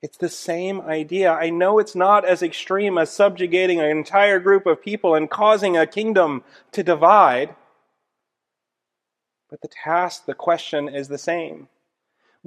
It's 0.00 0.18
the 0.18 0.28
same 0.28 0.80
idea. 0.82 1.32
I 1.32 1.50
know 1.50 1.78
it's 1.78 1.96
not 1.96 2.24
as 2.24 2.42
extreme 2.42 2.98
as 2.98 3.10
subjugating 3.10 3.80
an 3.80 3.86
entire 3.86 4.38
group 4.38 4.66
of 4.66 4.82
people 4.82 5.14
and 5.14 5.30
causing 5.30 5.76
a 5.76 5.86
kingdom 5.86 6.44
to 6.72 6.82
divide. 6.82 7.56
But 9.50 9.62
the 9.62 9.68
task, 9.68 10.26
the 10.26 10.34
question 10.34 10.88
is 10.88 11.08
the 11.08 11.18
same. 11.18 11.68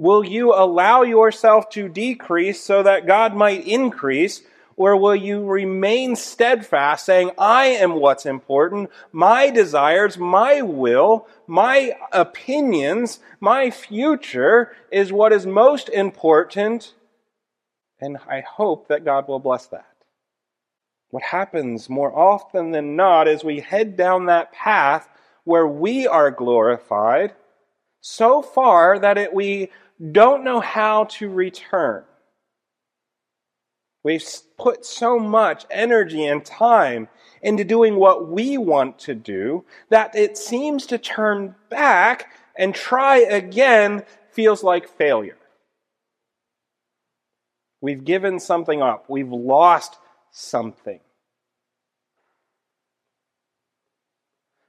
Will 0.02 0.24
you 0.24 0.52
allow 0.52 1.02
yourself 1.02 1.70
to 1.70 1.88
decrease 1.88 2.60
so 2.60 2.82
that 2.82 3.06
God 3.06 3.36
might 3.36 3.64
increase? 3.68 4.42
Or 4.74 4.96
will 4.96 5.14
you 5.14 5.44
remain 5.44 6.16
steadfast, 6.16 7.06
saying, 7.06 7.30
I 7.38 7.66
am 7.66 7.92
what's 7.92 8.26
important, 8.26 8.90
my 9.12 9.48
desires, 9.50 10.18
my 10.18 10.60
will, 10.60 11.28
my 11.46 11.92
opinions, 12.10 13.20
my 13.38 13.70
future 13.70 14.74
is 14.90 15.12
what 15.12 15.32
is 15.32 15.46
most 15.46 15.88
important, 15.88 16.94
and 18.00 18.18
I 18.28 18.40
hope 18.40 18.88
that 18.88 19.04
God 19.04 19.28
will 19.28 19.38
bless 19.38 19.66
that. 19.66 19.86
What 21.10 21.22
happens 21.22 21.88
more 21.88 22.12
often 22.12 22.72
than 22.72 22.96
not 22.96 23.28
is 23.28 23.44
we 23.44 23.60
head 23.60 23.96
down 23.96 24.26
that 24.26 24.50
path 24.52 25.08
where 25.44 25.68
we 25.68 26.08
are 26.08 26.32
glorified 26.32 27.34
so 28.02 28.42
far 28.42 28.98
that 28.98 29.16
it, 29.16 29.32
we 29.32 29.70
don't 30.10 30.42
know 30.42 30.60
how 30.60 31.04
to 31.04 31.28
return. 31.28 32.04
We've 34.04 34.24
put 34.58 34.84
so 34.84 35.18
much 35.18 35.64
energy 35.70 36.24
and 36.24 36.44
time 36.44 37.08
into 37.40 37.62
doing 37.62 37.96
what 37.96 38.28
we 38.28 38.58
want 38.58 38.98
to 39.00 39.14
do 39.14 39.64
that 39.90 40.16
it 40.16 40.36
seems 40.36 40.86
to 40.86 40.98
turn 40.98 41.54
back 41.68 42.32
and 42.56 42.74
try 42.74 43.18
again 43.18 44.04
feels 44.30 44.64
like 44.64 44.88
failure. 44.88 45.38
We've 47.80 48.04
given 48.04 48.40
something 48.40 48.82
up. 48.82 49.06
We've 49.08 49.32
lost 49.32 49.98
something. 50.30 51.00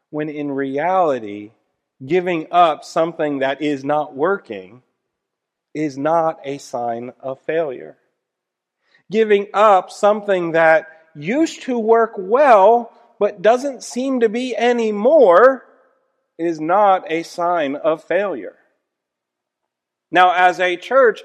When 0.10 0.30
in 0.30 0.52
reality, 0.52 1.52
giving 2.06 2.48
up 2.52 2.84
something 2.84 3.40
that 3.40 3.62
is 3.62 3.84
not 3.84 4.16
working 4.16 4.84
is 5.74 5.98
not 5.98 6.39
a 6.44 6.58
sign 6.58 7.12
of 7.20 7.39
failure 7.42 7.98
giving 9.13 9.48
up 9.53 9.92
something 9.92 10.53
that 10.53 10.88
used 11.15 11.62
to 11.62 11.77
work 11.77 12.13
well 12.18 12.92
but 13.20 13.44
doesn't 13.44 13.84
seem 13.84 14.20
to 14.22 14.27
be 14.27 14.58
anymore 14.58 15.63
is 16.39 16.60
not 16.60 17.10
a 17.12 17.22
sign 17.22 17.75
of 17.75 18.03
failure. 18.03 18.56
Now, 20.12 20.34
as 20.34 20.60
a 20.60 20.75
church, 20.75 21.22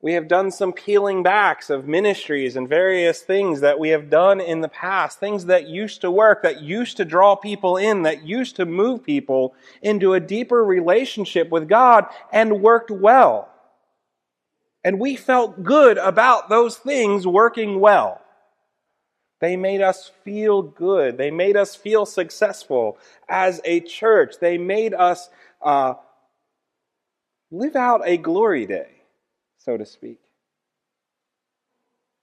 we 0.00 0.14
have 0.14 0.26
done 0.26 0.50
some 0.50 0.72
peeling 0.72 1.22
backs 1.22 1.70
of 1.70 1.86
ministries 1.86 2.56
and 2.56 2.68
various 2.68 3.22
things 3.22 3.60
that 3.60 3.78
we 3.78 3.90
have 3.90 4.10
done 4.10 4.40
in 4.40 4.60
the 4.60 4.68
past, 4.68 5.20
things 5.20 5.46
that 5.46 5.68
used 5.68 6.00
to 6.00 6.10
work, 6.10 6.42
that 6.42 6.60
used 6.60 6.96
to 6.96 7.04
draw 7.04 7.36
people 7.36 7.76
in, 7.76 8.02
that 8.02 8.26
used 8.26 8.56
to 8.56 8.66
move 8.66 9.04
people 9.04 9.54
into 9.80 10.12
a 10.12 10.20
deeper 10.20 10.64
relationship 10.64 11.50
with 11.50 11.68
God 11.68 12.06
and 12.32 12.62
worked 12.62 12.90
well. 12.90 13.51
And 14.84 14.98
we 14.98 15.16
felt 15.16 15.62
good 15.62 15.98
about 15.98 16.48
those 16.48 16.76
things 16.76 17.26
working 17.26 17.80
well. 17.80 18.20
They 19.40 19.56
made 19.56 19.80
us 19.80 20.10
feel 20.24 20.62
good. 20.62 21.18
They 21.18 21.30
made 21.30 21.56
us 21.56 21.74
feel 21.74 22.06
successful 22.06 22.96
as 23.28 23.60
a 23.64 23.80
church. 23.80 24.36
They 24.40 24.56
made 24.56 24.94
us 24.94 25.30
uh, 25.60 25.94
live 27.50 27.76
out 27.76 28.02
a 28.04 28.16
glory 28.16 28.66
day, 28.66 29.02
so 29.58 29.76
to 29.76 29.84
speak. 29.84 30.18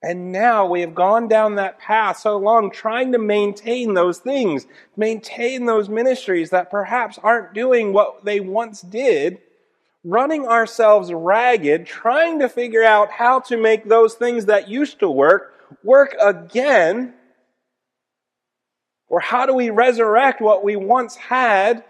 And 0.02 0.32
now 0.32 0.66
we 0.66 0.80
have 0.80 0.94
gone 0.94 1.28
down 1.28 1.56
that 1.56 1.78
path 1.78 2.20
so 2.20 2.38
long 2.38 2.70
trying 2.70 3.12
to 3.12 3.18
maintain 3.18 3.92
those 3.92 4.18
things, 4.18 4.66
maintain 4.96 5.66
those 5.66 5.90
ministries 5.90 6.50
that 6.50 6.70
perhaps 6.70 7.18
aren't 7.22 7.52
doing 7.52 7.92
what 7.92 8.24
they 8.24 8.40
once 8.40 8.80
did 8.80 9.40
running 10.04 10.46
ourselves 10.46 11.12
ragged, 11.12 11.86
trying 11.86 12.38
to 12.40 12.48
figure 12.48 12.82
out 12.82 13.10
how 13.10 13.40
to 13.40 13.56
make 13.56 13.88
those 13.88 14.14
things 14.14 14.46
that 14.46 14.68
used 14.68 15.00
to 15.00 15.10
work 15.10 15.54
work 15.84 16.16
again? 16.20 17.14
Or 19.08 19.20
how 19.20 19.46
do 19.46 19.54
we 19.54 19.70
resurrect 19.70 20.40
what 20.40 20.62
we 20.62 20.76
once 20.76 21.16
had, 21.16 21.84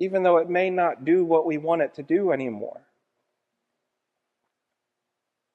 even 0.00 0.22
though 0.22 0.38
it 0.38 0.48
may 0.48 0.70
not 0.70 1.04
do 1.04 1.24
what 1.24 1.44
we 1.44 1.58
want 1.58 1.82
it 1.82 1.94
to 1.94 2.02
do 2.02 2.30
anymore? 2.30 2.80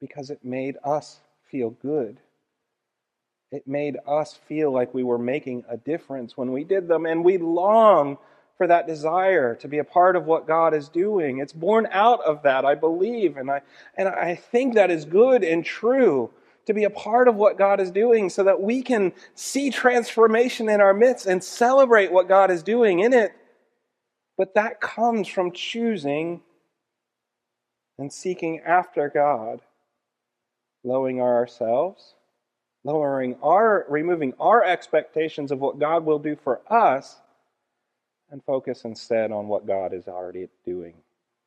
Because 0.01 0.29
it 0.29 0.43
made 0.43 0.75
us 0.83 1.19
feel 1.49 1.69
good. 1.69 2.17
It 3.53 3.67
made 3.67 3.97
us 4.05 4.37
feel 4.47 4.71
like 4.71 4.93
we 4.93 5.03
were 5.03 5.19
making 5.19 5.63
a 5.69 5.77
difference 5.77 6.35
when 6.35 6.51
we 6.51 6.63
did 6.63 6.87
them, 6.87 7.05
and 7.05 7.23
we 7.23 7.37
long 7.37 8.17
for 8.57 8.67
that 8.67 8.87
desire 8.87 9.55
to 9.55 9.67
be 9.67 9.79
a 9.79 9.83
part 9.83 10.15
of 10.15 10.25
what 10.25 10.47
God 10.47 10.73
is 10.73 10.89
doing. 10.89 11.39
It's 11.39 11.53
born 11.53 11.87
out 11.91 12.21
of 12.21 12.43
that, 12.43 12.65
I 12.65 12.75
believe, 12.75 13.37
and 13.37 13.49
I 13.49 13.61
and 13.95 14.07
I 14.07 14.35
think 14.35 14.75
that 14.75 14.91
is 14.91 15.05
good 15.05 15.43
and 15.43 15.65
true 15.65 16.29
to 16.65 16.73
be 16.73 16.85
a 16.85 16.89
part 16.89 17.27
of 17.27 17.35
what 17.35 17.57
God 17.57 17.79
is 17.79 17.91
doing 17.91 18.29
so 18.29 18.43
that 18.43 18.61
we 18.61 18.81
can 18.81 19.11
see 19.35 19.69
transformation 19.69 20.69
in 20.69 20.79
our 20.79 20.93
midst 20.93 21.25
and 21.25 21.43
celebrate 21.43 22.11
what 22.11 22.27
God 22.27 22.51
is 22.51 22.63
doing 22.63 22.99
in 22.99 23.11
it. 23.11 23.33
But 24.37 24.55
that 24.55 24.79
comes 24.79 25.27
from 25.27 25.51
choosing 25.51 26.41
and 27.97 28.11
seeking 28.11 28.61
after 28.61 29.09
God, 29.09 29.61
lowering 30.83 31.21
ourselves, 31.21 32.15
lowering 32.83 33.35
our 33.43 33.85
removing 33.89 34.33
our 34.39 34.63
expectations 34.63 35.51
of 35.51 35.59
what 35.59 35.79
God 35.79 36.05
will 36.05 36.19
do 36.19 36.35
for 36.35 36.61
us 36.71 37.19
and 38.33 38.43
focus 38.43 38.83
instead 38.83 39.31
on 39.31 39.47
what 39.47 39.67
God 39.67 39.93
is 39.93 40.07
already 40.07 40.49
doing 40.65 40.95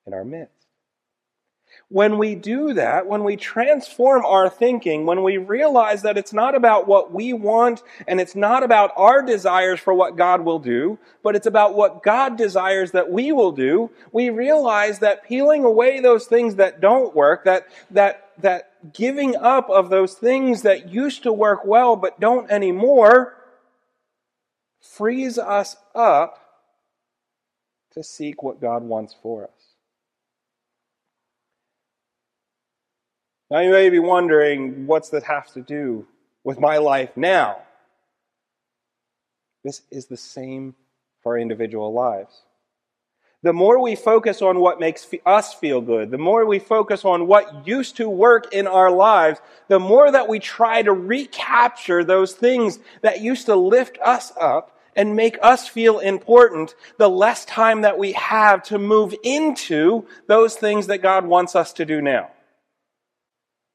in 0.06 0.14
our 0.14 0.24
midst. 0.24 0.52
When 1.88 2.16
we 2.16 2.36
do 2.36 2.74
that, 2.74 3.08
when 3.08 3.24
we 3.24 3.34
transform 3.34 4.24
our 4.24 4.48
thinking, 4.48 5.04
when 5.04 5.24
we 5.24 5.36
realize 5.36 6.02
that 6.02 6.16
it's 6.16 6.32
not 6.32 6.54
about 6.54 6.86
what 6.86 7.12
we 7.12 7.32
want 7.32 7.82
and 8.06 8.20
it's 8.20 8.36
not 8.36 8.62
about 8.62 8.92
our 8.96 9.20
desires 9.20 9.80
for 9.80 9.92
what 9.94 10.16
God 10.16 10.42
will 10.42 10.60
do, 10.60 10.96
but 11.24 11.34
it's 11.34 11.48
about 11.48 11.74
what 11.74 12.04
God 12.04 12.38
desires 12.38 12.92
that 12.92 13.10
we 13.10 13.32
will 13.32 13.50
do, 13.50 13.90
we 14.12 14.30
realize 14.30 15.00
that 15.00 15.24
peeling 15.24 15.64
away 15.64 15.98
those 15.98 16.26
things 16.26 16.54
that 16.54 16.80
don't 16.80 17.16
work, 17.16 17.44
that, 17.46 17.66
that, 17.90 18.30
that 18.38 18.92
giving 18.92 19.34
up 19.34 19.68
of 19.68 19.90
those 19.90 20.14
things 20.14 20.62
that 20.62 20.88
used 20.88 21.24
to 21.24 21.32
work 21.32 21.64
well 21.64 21.96
but 21.96 22.20
don't 22.20 22.48
anymore, 22.48 23.34
frees 24.80 25.36
us 25.36 25.76
up 25.92 26.45
to 27.96 28.02
seek 28.02 28.42
what 28.42 28.60
God 28.60 28.82
wants 28.82 29.16
for 29.22 29.44
us. 29.44 29.50
Now 33.50 33.60
you 33.60 33.70
may 33.70 33.88
be 33.90 33.98
wondering, 33.98 34.86
what's 34.86 35.08
that 35.10 35.22
have 35.22 35.52
to 35.52 35.62
do 35.62 36.06
with 36.44 36.60
my 36.60 36.78
life 36.78 37.16
now? 37.16 37.58
This 39.64 39.82
is 39.90 40.06
the 40.06 40.16
same 40.16 40.74
for 41.22 41.32
our 41.32 41.38
individual 41.38 41.92
lives. 41.92 42.42
The 43.42 43.52
more 43.52 43.80
we 43.80 43.94
focus 43.94 44.42
on 44.42 44.60
what 44.60 44.80
makes 44.80 45.06
us 45.24 45.54
feel 45.54 45.80
good, 45.80 46.10
the 46.10 46.18
more 46.18 46.44
we 46.44 46.58
focus 46.58 47.04
on 47.04 47.26
what 47.26 47.66
used 47.66 47.96
to 47.96 48.08
work 48.08 48.52
in 48.52 48.66
our 48.66 48.90
lives, 48.90 49.40
the 49.68 49.78
more 49.78 50.10
that 50.10 50.28
we 50.28 50.38
try 50.38 50.82
to 50.82 50.92
recapture 50.92 52.02
those 52.04 52.32
things 52.32 52.78
that 53.02 53.20
used 53.20 53.46
to 53.46 53.56
lift 53.56 53.98
us 54.04 54.32
up 54.40 54.75
and 54.96 55.14
make 55.14 55.38
us 55.42 55.68
feel 55.68 55.98
important, 55.98 56.74
the 56.96 57.08
less 57.08 57.44
time 57.44 57.82
that 57.82 57.98
we 57.98 58.12
have 58.12 58.62
to 58.64 58.78
move 58.78 59.14
into 59.22 60.06
those 60.26 60.56
things 60.56 60.88
that 60.88 61.02
God 61.02 61.26
wants 61.26 61.54
us 61.54 61.72
to 61.74 61.84
do 61.84 62.00
now. 62.00 62.30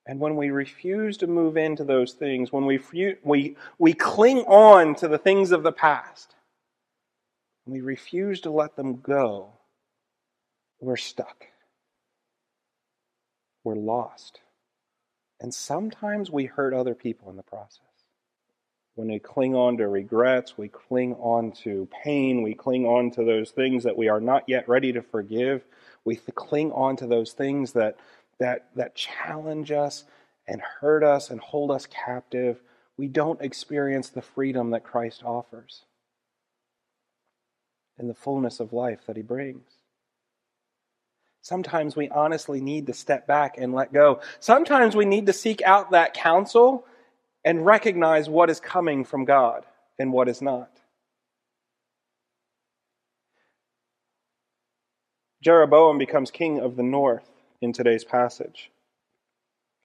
And 0.05 0.19
when 0.19 0.35
we 0.35 0.49
refuse 0.49 1.17
to 1.17 1.27
move 1.27 1.55
into 1.57 1.83
those 1.83 2.13
things, 2.13 2.51
when 2.51 2.65
we, 2.65 2.79
we, 3.23 3.55
we 3.77 3.93
cling 3.93 4.39
on 4.39 4.95
to 4.95 5.07
the 5.07 5.19
things 5.19 5.51
of 5.51 5.63
the 5.63 5.71
past, 5.71 6.35
and 7.65 7.73
we 7.73 7.81
refuse 7.81 8.41
to 8.41 8.51
let 8.51 8.75
them 8.75 8.99
go, 8.99 9.53
we're 10.79 10.97
stuck. 10.97 11.45
We're 13.63 13.75
lost. 13.75 14.39
And 15.39 15.53
sometimes 15.53 16.31
we 16.31 16.45
hurt 16.45 16.73
other 16.73 16.95
people 16.95 17.29
in 17.29 17.37
the 17.37 17.43
process. 17.43 17.90
When 19.01 19.09
we 19.09 19.17
cling 19.17 19.55
on 19.55 19.77
to 19.77 19.87
regrets, 19.87 20.59
we 20.59 20.67
cling 20.67 21.15
on 21.15 21.53
to 21.63 21.87
pain, 22.03 22.43
we 22.43 22.53
cling 22.53 22.85
on 22.85 23.09
to 23.13 23.23
those 23.23 23.49
things 23.49 23.83
that 23.83 23.97
we 23.97 24.09
are 24.09 24.21
not 24.21 24.43
yet 24.47 24.69
ready 24.69 24.93
to 24.93 25.01
forgive, 25.01 25.65
we 26.05 26.17
cling 26.17 26.71
on 26.71 26.97
to 26.97 27.07
those 27.07 27.33
things 27.33 27.71
that 27.71 27.97
that, 28.37 28.67
that 28.75 28.93
challenge 28.93 29.71
us 29.71 30.03
and 30.47 30.61
hurt 30.61 31.03
us 31.03 31.31
and 31.31 31.39
hold 31.39 31.71
us 31.71 31.87
captive, 31.87 32.61
we 32.95 33.07
don't 33.07 33.41
experience 33.41 34.09
the 34.09 34.21
freedom 34.21 34.69
that 34.69 34.83
Christ 34.83 35.23
offers 35.25 35.81
and 37.97 38.07
the 38.07 38.13
fullness 38.13 38.59
of 38.59 38.71
life 38.71 38.99
that 39.07 39.15
he 39.15 39.23
brings. 39.23 39.77
Sometimes 41.41 41.95
we 41.95 42.07
honestly 42.09 42.61
need 42.61 42.85
to 42.85 42.93
step 42.93 43.25
back 43.25 43.57
and 43.57 43.73
let 43.73 43.91
go. 43.91 44.21
Sometimes 44.39 44.95
we 44.95 45.05
need 45.05 45.25
to 45.25 45.33
seek 45.33 45.63
out 45.63 45.89
that 45.89 46.13
counsel 46.13 46.85
and 47.43 47.65
recognize 47.65 48.29
what 48.29 48.49
is 48.49 48.59
coming 48.59 49.03
from 49.03 49.25
God 49.25 49.65
and 49.97 50.13
what 50.13 50.29
is 50.29 50.41
not. 50.41 50.69
Jeroboam 55.41 55.97
becomes 55.97 56.29
king 56.29 56.59
of 56.59 56.75
the 56.75 56.83
north 56.83 57.29
in 57.61 57.73
today's 57.73 58.03
passage. 58.03 58.69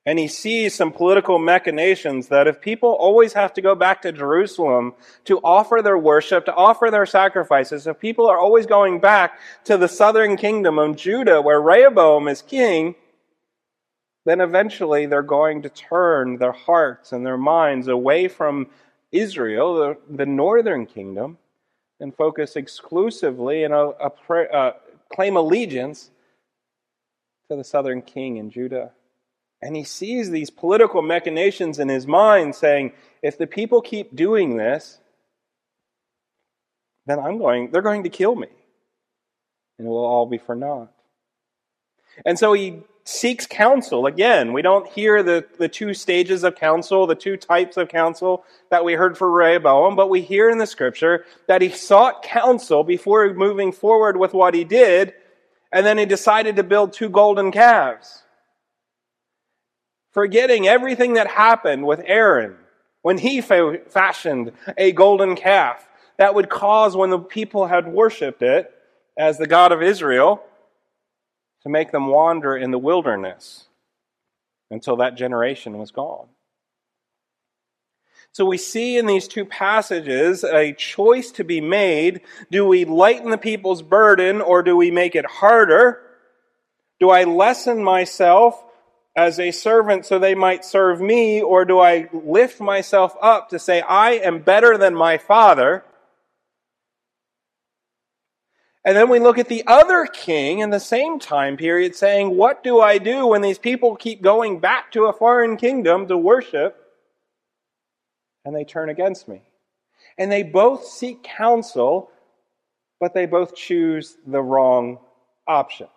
And 0.05 0.21
he 0.21 0.29
sees 0.29 0.73
some 0.73 0.93
political 0.93 1.39
machinations 1.39 2.29
that 2.29 2.47
if 2.47 2.61
people 2.61 2.91
always 2.91 3.33
have 3.33 3.53
to 3.55 3.61
go 3.61 3.75
back 3.75 4.03
to 4.03 4.13
Jerusalem 4.13 4.95
to 5.25 5.41
offer 5.43 5.81
their 5.83 5.99
worship, 5.99 6.45
to 6.45 6.55
offer 6.55 6.91
their 6.93 7.07
sacrifices, 7.07 7.89
if 7.89 7.99
people 7.99 8.27
are 8.27 8.39
always 8.39 8.67
going 8.67 9.01
back 9.01 9.41
to 9.65 9.77
the 9.77 9.89
southern 9.89 10.37
kingdom 10.37 10.79
of 10.79 10.95
Judah 10.95 11.43
where 11.43 11.61
Rehoboam 11.61 12.29
is 12.29 12.41
king, 12.41 12.95
then 14.27 14.41
eventually 14.41 15.07
they're 15.07 15.23
going 15.23 15.63
to 15.63 15.69
turn 15.69 16.37
their 16.39 16.53
hearts 16.53 17.13
and 17.13 17.25
their 17.25 17.39
minds 17.39 17.87
away 17.87 18.27
from 18.27 18.67
Israel, 19.13 19.75
the, 19.77 19.97
the 20.11 20.27
northern 20.27 20.85
kingdom, 20.85 21.39
and 22.01 22.15
focus 22.15 22.57
exclusively 22.57 23.63
and 23.63 23.73
a, 23.73 23.93
a, 24.01 24.35
uh, 24.53 24.73
claim 25.15 25.37
allegiance 25.37 26.11
to 27.49 27.57
the 27.57 27.63
southern 27.63 28.03
king 28.03 28.37
in 28.37 28.51
Judah. 28.51 28.91
And 29.63 29.77
he 29.77 29.85
sees 29.85 30.29
these 30.29 30.51
political 30.51 31.03
machinations 31.03 31.79
in 31.79 31.89
his 31.89 32.09
mind 32.09 32.57
saying, 32.57 32.93
if 33.23 33.39
the 33.39 33.47
people 33.47 33.81
keep 33.81 34.15
doing 34.15 34.57
this, 34.57 34.99
then 37.07 37.21
I'm 37.21 37.39
going, 37.39 37.71
they're 37.71 37.81
going 37.81 38.03
to 38.03 38.09
kill 38.09 38.35
me. 38.35 38.49
And 39.79 39.87
it 39.87 39.91
will 39.91 40.05
all 40.05 40.27
be 40.27 40.39
for 40.39 40.57
naught. 40.57 40.91
And 42.25 42.37
so 42.37 42.53
he 42.53 42.83
seeks 43.07 43.47
counsel. 43.47 44.07
Again, 44.07 44.53
we 44.53 44.63
don't 44.63 44.89
hear 44.89 45.23
the, 45.23 45.47
the 45.59 45.69
two 45.69 45.95
stages 45.95 46.43
of 46.43 46.57
counsel, 46.57 47.07
the 47.07 47.15
two 47.15 47.37
types 47.37 47.77
of 47.77 47.89
counsel 47.89 48.45
that 48.71 48.85
we 48.85 48.95
heard 48.95 49.17
for 49.17 49.31
Rehoboam, 49.31 49.95
but 49.95 50.11
we 50.11 50.21
hear 50.21 50.51
in 50.51 50.59
the 50.59 50.67
scripture 50.67 51.25
that 51.47 51.63
he 51.63 51.71
sought 51.71 52.23
counsel 52.25 52.83
before 52.83 53.33
moving 53.33 53.71
forward 53.71 54.17
with 54.17 54.35
what 54.35 54.55
he 54.55 54.65
did 54.65 55.15
and 55.73 55.87
then 55.87 55.99
he 55.99 56.07
decided 56.07 56.57
to 56.57 56.63
build 56.63 56.93
two 56.93 57.09
golden 57.09 57.53
calves. 57.53 58.23
Forgetting 60.13 60.67
everything 60.67 61.15
that 61.15 61.29
happened 61.29 61.87
with 61.87 62.03
Aaron 62.07 62.57
when 63.03 63.19
he 63.19 63.41
fa- 63.41 63.81
fashioned 63.89 64.53
a 64.77 64.91
golden 64.93 65.37
calf 65.37 65.89
that 66.17 66.35
would 66.35 66.49
cause, 66.49 66.97
when 66.97 67.11
the 67.11 67.19
people 67.19 67.67
had 67.67 67.87
worshiped 67.87 68.43
it 68.43 68.73
as 69.19 69.39
the 69.39 69.47
God 69.47 69.71
of 69.71 69.83
Israel, 69.83 70.43
to 71.67 71.73
make 71.73 71.91
them 71.91 72.07
wander 72.07 72.57
in 72.57 72.71
the 72.71 72.79
wilderness 72.79 73.65
until 74.71 74.95
that 74.95 75.17
generation 75.17 75.79
was 75.79 75.91
gone. 75.91 76.29
So 78.31 78.45
we 78.45 78.57
see 78.57 78.97
in 78.97 79.07
these 79.07 79.27
two 79.27 79.45
passages 79.45 80.45
a 80.45 80.75
choice 80.75 81.33
to 81.33 81.43
be 81.43 81.61
made. 81.61 82.21
Do 82.53 82.65
we 82.65 82.85
lighten 82.85 83.31
the 83.31 83.37
people's 83.37 83.83
burden 83.83 84.41
or 84.41 84.63
do 84.63 84.77
we 84.77 84.93
make 84.93 85.17
it 85.17 85.27
harder? 85.27 86.01
Do 87.01 87.11
I 87.11 87.25
lessen 87.25 87.83
myself 87.83 88.63
as 89.17 89.41
a 89.41 89.51
servant 89.51 90.07
so 90.07 90.21
they 90.21 90.37
might 90.37 90.65
serve 90.65 91.01
me 91.01 91.43
or 91.43 91.65
do 91.65 91.81
I 91.81 92.09
lift 92.13 92.61
myself 92.61 93.17
up 93.21 93.49
to 93.49 93.59
say 93.59 93.81
I 93.81 94.13
am 94.13 94.39
better 94.39 94.79
than 94.79 94.95
my 94.95 95.19
father? 95.19 95.83
And 98.87 98.97
then 98.97 99.11
we 99.11 99.19
look 99.19 99.37
at 99.37 99.49
the 99.49 99.65
other 99.67 100.07
king 100.07 100.61
in 100.61 100.71
the 100.71 100.81
same 100.81 101.19
time 101.19 101.59
period 101.59 101.95
saying, 101.95 102.35
What 102.35 102.65
do 102.65 102.81
I 102.81 102.97
do 102.97 103.27
when 103.27 103.43
these 103.43 103.59
people 103.59 103.97
keep 103.97 104.23
going 104.23 104.61
back 104.61 104.93
to 104.93 105.05
a 105.05 105.13
foreign 105.13 105.59
kingdom 105.59 106.07
to 106.07 106.17
worship? 106.17 106.85
and 108.47 108.55
they 108.55 108.65
turn 108.65 108.89
against 108.89 109.29
me. 109.29 109.43
And 110.17 110.33
they 110.33 110.45
both 110.45 110.87
seek 110.87 111.23
counsel, 111.25 112.11
but 113.01 113.13
they 113.13 113.27
both 113.27 113.55
choose 113.55 114.17
the 114.25 114.41
wrong 114.41 114.99
option. 115.47 115.89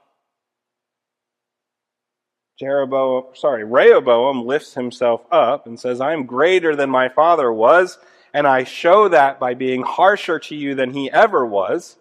Jeroboam, 2.60 3.36
sorry, 3.36 3.64
Rehoboam 3.64 4.46
lifts 4.46 4.74
himself 4.74 5.22
up 5.32 5.68
and 5.68 5.80
says, 5.80 6.02
I 6.02 6.12
am 6.12 6.26
greater 6.26 6.76
than 6.76 6.90
my 6.90 7.08
father 7.08 7.54
was, 7.54 8.00
and 8.34 8.46
I 8.46 8.66
show 8.66 9.08
that 9.08 9.40
by 9.40 9.54
being 9.54 9.84
harsher 9.84 10.40
to 10.40 10.56
you 10.56 10.76
than 10.76 10.92
he 10.92 11.10
ever 11.10 11.46
was. 11.46 11.98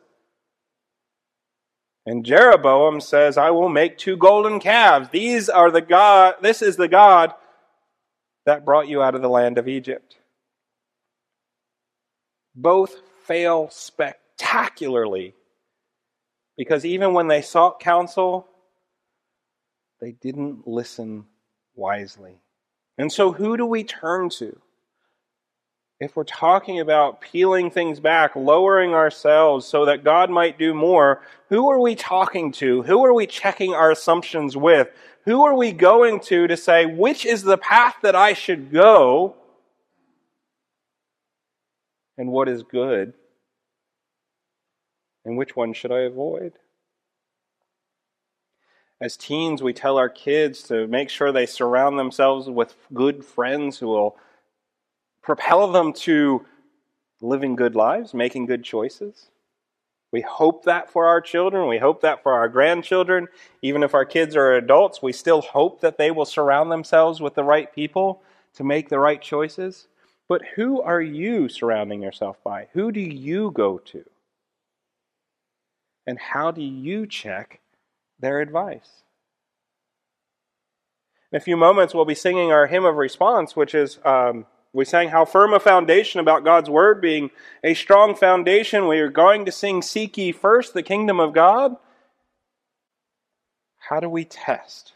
And 2.09 2.25
Jeroboam 2.25 3.01
says, 3.01 3.37
I 3.37 3.51
will 3.51 3.69
make 3.69 3.99
two 3.99 4.17
golden 4.17 4.61
calves. 4.61 5.11
These 5.11 5.49
are 5.49 5.71
the 5.71 5.83
God, 5.83 6.37
this 6.41 6.63
is 6.63 6.77
the 6.77 6.89
God 6.89 7.35
that 8.47 8.65
brought 8.65 8.89
you 8.89 9.03
out 9.03 9.15
of 9.15 9.21
the 9.21 9.29
land 9.29 9.59
of 9.59 9.69
Egypt 9.69 10.17
both 12.59 13.01
fail 13.25 13.69
spectacularly 13.71 15.35
because 16.57 16.85
even 16.85 17.15
when 17.15 17.29
they 17.29 17.41
sought 17.41 17.79
counsel, 17.79 18.49
they 20.01 20.13
didn't 20.13 20.67
listen 20.67 21.25
wisely. 21.77 22.41
And 22.99 23.13
so, 23.13 23.33
who 23.33 23.57
do 23.57 23.65
we 23.65 23.85
turn 23.85 24.29
to? 24.31 24.61
If 26.01 26.15
we're 26.15 26.25
talking 26.25 26.79
about 26.79 27.21
peeling 27.21 27.71
things 27.73 27.99
back, 27.99 28.37
lowering 28.37 28.95
ourselves 28.95 29.67
so 29.67 29.85
that 29.87 30.05
God 30.05 30.31
might 30.31 30.57
do 30.57 30.73
more, 30.73 31.23
who 31.49 31.69
are 31.71 31.81
we 31.81 31.97
talking 31.97 32.53
to? 32.53 32.83
Who 32.83 33.05
are 33.05 33.13
we 33.13 33.27
checking 33.27 33.75
our 33.75 33.91
assumptions 33.91 34.57
with? 34.57 34.89
Who 35.25 35.45
are 35.45 35.57
we 35.57 35.73
going 35.73 36.21
to 36.21 36.47
to 36.47 36.57
say, 36.57 36.87
which 36.87 37.27
is 37.27 37.43
the 37.43 37.59
path 37.59 37.97
that 38.03 38.15
I 38.15 38.33
should 38.33 38.73
go 38.73 39.35
and 42.17 42.31
what 42.31 42.49
is 42.49 42.63
good, 42.63 43.15
and 45.25 45.37
which 45.37 45.57
one 45.57 45.73
should 45.73 45.93
I 45.93 46.01
avoid? 46.01 46.55
As 49.01 49.17
teens, 49.17 49.63
we 49.63 49.73
tell 49.73 49.99
our 49.99 50.09
kids 50.09 50.63
to 50.65 50.87
make 50.87 51.11
sure 51.11 51.31
they 51.31 51.47
surround 51.47 51.99
themselves 51.99 52.49
with 52.49 52.75
good 52.93 53.25
friends 53.25 53.79
who 53.79 53.89
will 53.89 54.17
propel 55.23 55.71
them 55.71 55.93
to 55.93 56.45
living 57.21 57.57
good 57.57 57.75
lives, 57.75 58.15
making 58.15 58.47
good 58.47 58.65
choices. 58.65 59.31
We 60.11 60.23
hope 60.23 60.65
that 60.65 60.91
for 60.91 61.07
our 61.07 61.21
children. 61.21 61.69
We 61.69 61.79
hope 61.79 62.01
that 62.01 62.23
for 62.23 62.33
our 62.33 62.49
grandchildren. 62.49 63.29
Even 63.61 63.83
if 63.83 63.95
our 63.95 64.07
kids 64.07 64.37
are 64.37 64.55
adults, 64.55 65.03
we 65.03 65.13
still 65.13 65.43
hope 65.43 65.81
that 65.83 65.99
they 65.99 66.11
will 66.11 66.25
surround 66.25 66.71
themselves 66.71 67.21
with 67.21 67.35
the 67.35 67.45
right 67.45 67.73
people 67.75 68.23
to 68.55 68.65
make 68.65 68.89
the 68.89 68.99
right 68.99 69.21
choices. 69.21 69.87
But 70.29 70.43
who 70.57 70.81
are 70.81 71.01
you 71.01 71.49
surrounding 71.49 72.03
yourself 72.03 72.43
by? 72.43 72.69
Who 72.73 72.91
do 72.91 73.01
you 73.01 73.51
go 73.51 73.79
to? 73.79 74.05
And 76.07 76.19
how 76.19 76.51
do 76.53 76.63
you 76.63 77.07
check 77.07 77.61
their 78.19 78.41
advice? 78.41 79.03
In 81.31 81.37
a 81.37 81.41
few 81.41 81.57
moments, 81.59 81.93
we'll 81.93 82.07
be 82.07 82.15
singing 82.15 82.51
our 82.51 82.67
hymn 82.67 82.87
of 82.87 82.97
response, 82.97 83.55
which 83.55 83.75
is 83.75 83.99
um, 84.07 84.47
we 84.79 84.85
sang 84.85 85.09
how 85.09 85.25
firm 85.25 85.53
a 85.55 85.59
foundation 85.59 86.21
about 86.21 86.45
God's 86.45 86.71
word 86.71 87.01
being 87.01 87.33
a 87.65 87.75
strong 87.75 88.15
foundation. 88.15 88.87
We 88.87 89.01
are 89.01 89.09
going 89.09 89.45
to 89.47 89.51
sing 89.51 89.83
Seek 89.83 90.17
ye 90.17 90.31
first 90.31 90.73
the 90.73 90.85
kingdom 90.85 91.19
of 91.19 91.33
God. 91.33 91.75
How 93.79 93.99
do 93.99 94.09
we 94.09 94.25
test 94.25 94.93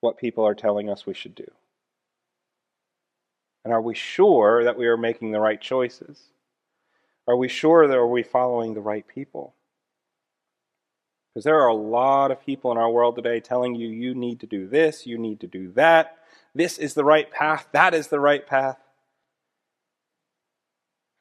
what 0.00 0.18
people 0.18 0.46
are 0.46 0.54
telling 0.54 0.90
us 0.90 1.06
we 1.06 1.14
should 1.14 1.34
do? 1.34 1.50
And 3.64 3.72
are 3.72 3.80
we 3.80 3.94
sure 3.94 4.62
that 4.64 4.76
we 4.76 4.86
are 4.88 4.98
making 4.98 5.32
the 5.32 5.40
right 5.40 5.58
choices? 5.58 6.24
Are 7.26 7.36
we 7.36 7.48
sure 7.48 7.88
that 7.88 7.96
are 7.96 8.06
we 8.06 8.22
following 8.22 8.74
the 8.74 8.82
right 8.82 9.08
people? 9.08 9.54
Because 11.32 11.44
there 11.44 11.62
are 11.62 11.68
a 11.68 11.74
lot 11.74 12.30
of 12.30 12.44
people 12.44 12.72
in 12.72 12.76
our 12.76 12.90
world 12.90 13.16
today 13.16 13.40
telling 13.40 13.74
you 13.74 13.88
you 13.88 14.14
need 14.14 14.40
to 14.40 14.46
do 14.46 14.68
this, 14.68 15.06
you 15.06 15.16
need 15.16 15.40
to 15.40 15.46
do 15.46 15.72
that. 15.72 16.18
This 16.56 16.78
is 16.78 16.94
the 16.94 17.04
right 17.04 17.30
path, 17.30 17.68
that 17.72 17.92
is 17.92 18.08
the 18.08 18.18
right 18.18 18.46
path. 18.46 18.78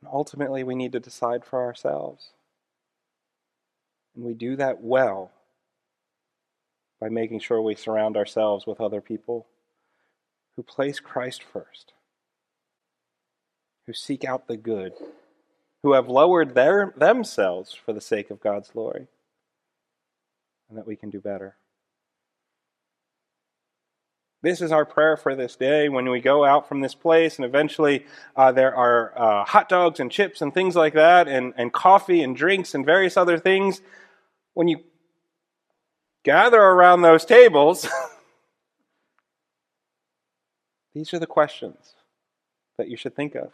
And 0.02 0.10
ultimately, 0.10 0.64
we 0.64 0.76
need 0.76 0.94
to 0.94 1.00
decide 1.02 1.44
for 1.44 1.62
ourselves. 1.62 2.30
And 4.16 4.24
we 4.24 4.34
do 4.34 4.56
that 4.56 4.82
well 4.82 5.32
by 7.02 7.10
making 7.10 7.42
sure 7.42 7.62
we 7.62 7.76
surround 7.76 8.16
ourselves 8.16 8.66
with 8.66 8.80
other 8.80 9.02
people 9.02 9.46
who 10.56 10.64
place 10.64 11.02
Christ 11.02 11.44
first, 11.44 11.92
who 13.88 13.94
seek 13.94 14.24
out 14.24 14.48
the 14.48 14.56
good, 14.56 14.94
who 15.84 15.92
have 15.94 16.08
lowered 16.08 16.56
their, 16.56 16.94
themselves 16.96 17.74
for 17.74 17.92
the 17.92 18.00
sake 18.00 18.32
of 18.32 18.40
God's 18.40 18.70
glory, 18.70 19.08
and 20.70 20.78
that 20.78 20.88
we 20.88 20.96
can 20.96 21.10
do 21.10 21.20
better. 21.20 21.58
This 24.46 24.62
is 24.62 24.72
our 24.72 24.86
prayer 24.86 25.18
for 25.18 25.36
this 25.36 25.56
day 25.56 25.90
when 25.90 26.08
we 26.08 26.22
go 26.22 26.46
out 26.46 26.70
from 26.70 26.80
this 26.80 26.94
place, 26.94 27.38
and 27.38 27.46
eventually 27.46 28.06
uh, 28.36 28.52
there 28.52 28.76
are 28.76 29.12
uh, 29.18 29.44
hot 29.44 29.68
dogs 29.68 30.00
and 30.00 30.12
chips 30.12 30.40
and 30.40 30.54
things 30.54 30.76
like 30.76 30.94
that, 30.94 31.28
and, 31.28 31.56
and 31.58 31.74
coffee 31.74 32.22
and 32.22 32.36
drinks 32.36 32.76
and 32.76 32.86
various 32.86 33.18
other 33.18 33.40
things. 33.40 33.82
When 34.54 34.68
you 34.68 34.84
gather 36.24 36.62
around 36.62 37.02
those 37.02 37.26
tables, 37.26 37.90
these 40.94 41.12
are 41.12 41.20
the 41.20 41.26
questions 41.26 41.96
that 42.78 42.88
you 42.88 42.98
should 42.98 43.16
think 43.16 43.34
of. 43.34 43.52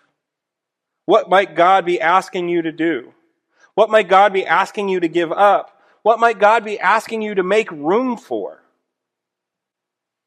What 1.05 1.29
might 1.29 1.55
God 1.55 1.85
be 1.85 2.01
asking 2.01 2.49
you 2.49 2.63
to 2.63 2.71
do? 2.73 3.13
What 3.75 3.89
might 3.89 4.09
God 4.09 4.33
be 4.33 4.45
asking 4.45 4.89
you 4.89 4.99
to 4.99 5.07
give 5.07 5.31
up? 5.31 5.81
What 6.03 6.19
might 6.19 6.37
God 6.37 6.65
be 6.65 6.77
asking 6.77 7.21
you 7.21 7.35
to 7.35 7.43
make 7.43 7.71
room 7.71 8.17
for? 8.17 8.61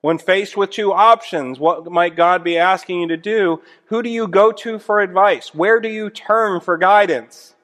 When 0.05 0.19
faced 0.19 0.55
with 0.55 0.69
two 0.69 0.93
options, 0.93 1.59
what 1.59 1.90
might 1.90 2.14
God 2.14 2.45
be 2.45 2.59
asking 2.59 3.01
you 3.01 3.09
to 3.09 3.17
do? 3.17 3.62
Who 3.87 4.03
do 4.03 4.11
you 4.11 4.29
go 4.29 4.53
to 4.53 4.79
for 4.79 5.01
advice? 5.01 5.55
Where 5.55 5.81
do 5.81 5.88
you 5.88 6.11
turn 6.11 6.61
for 6.61 6.77
guidance? 6.77 7.55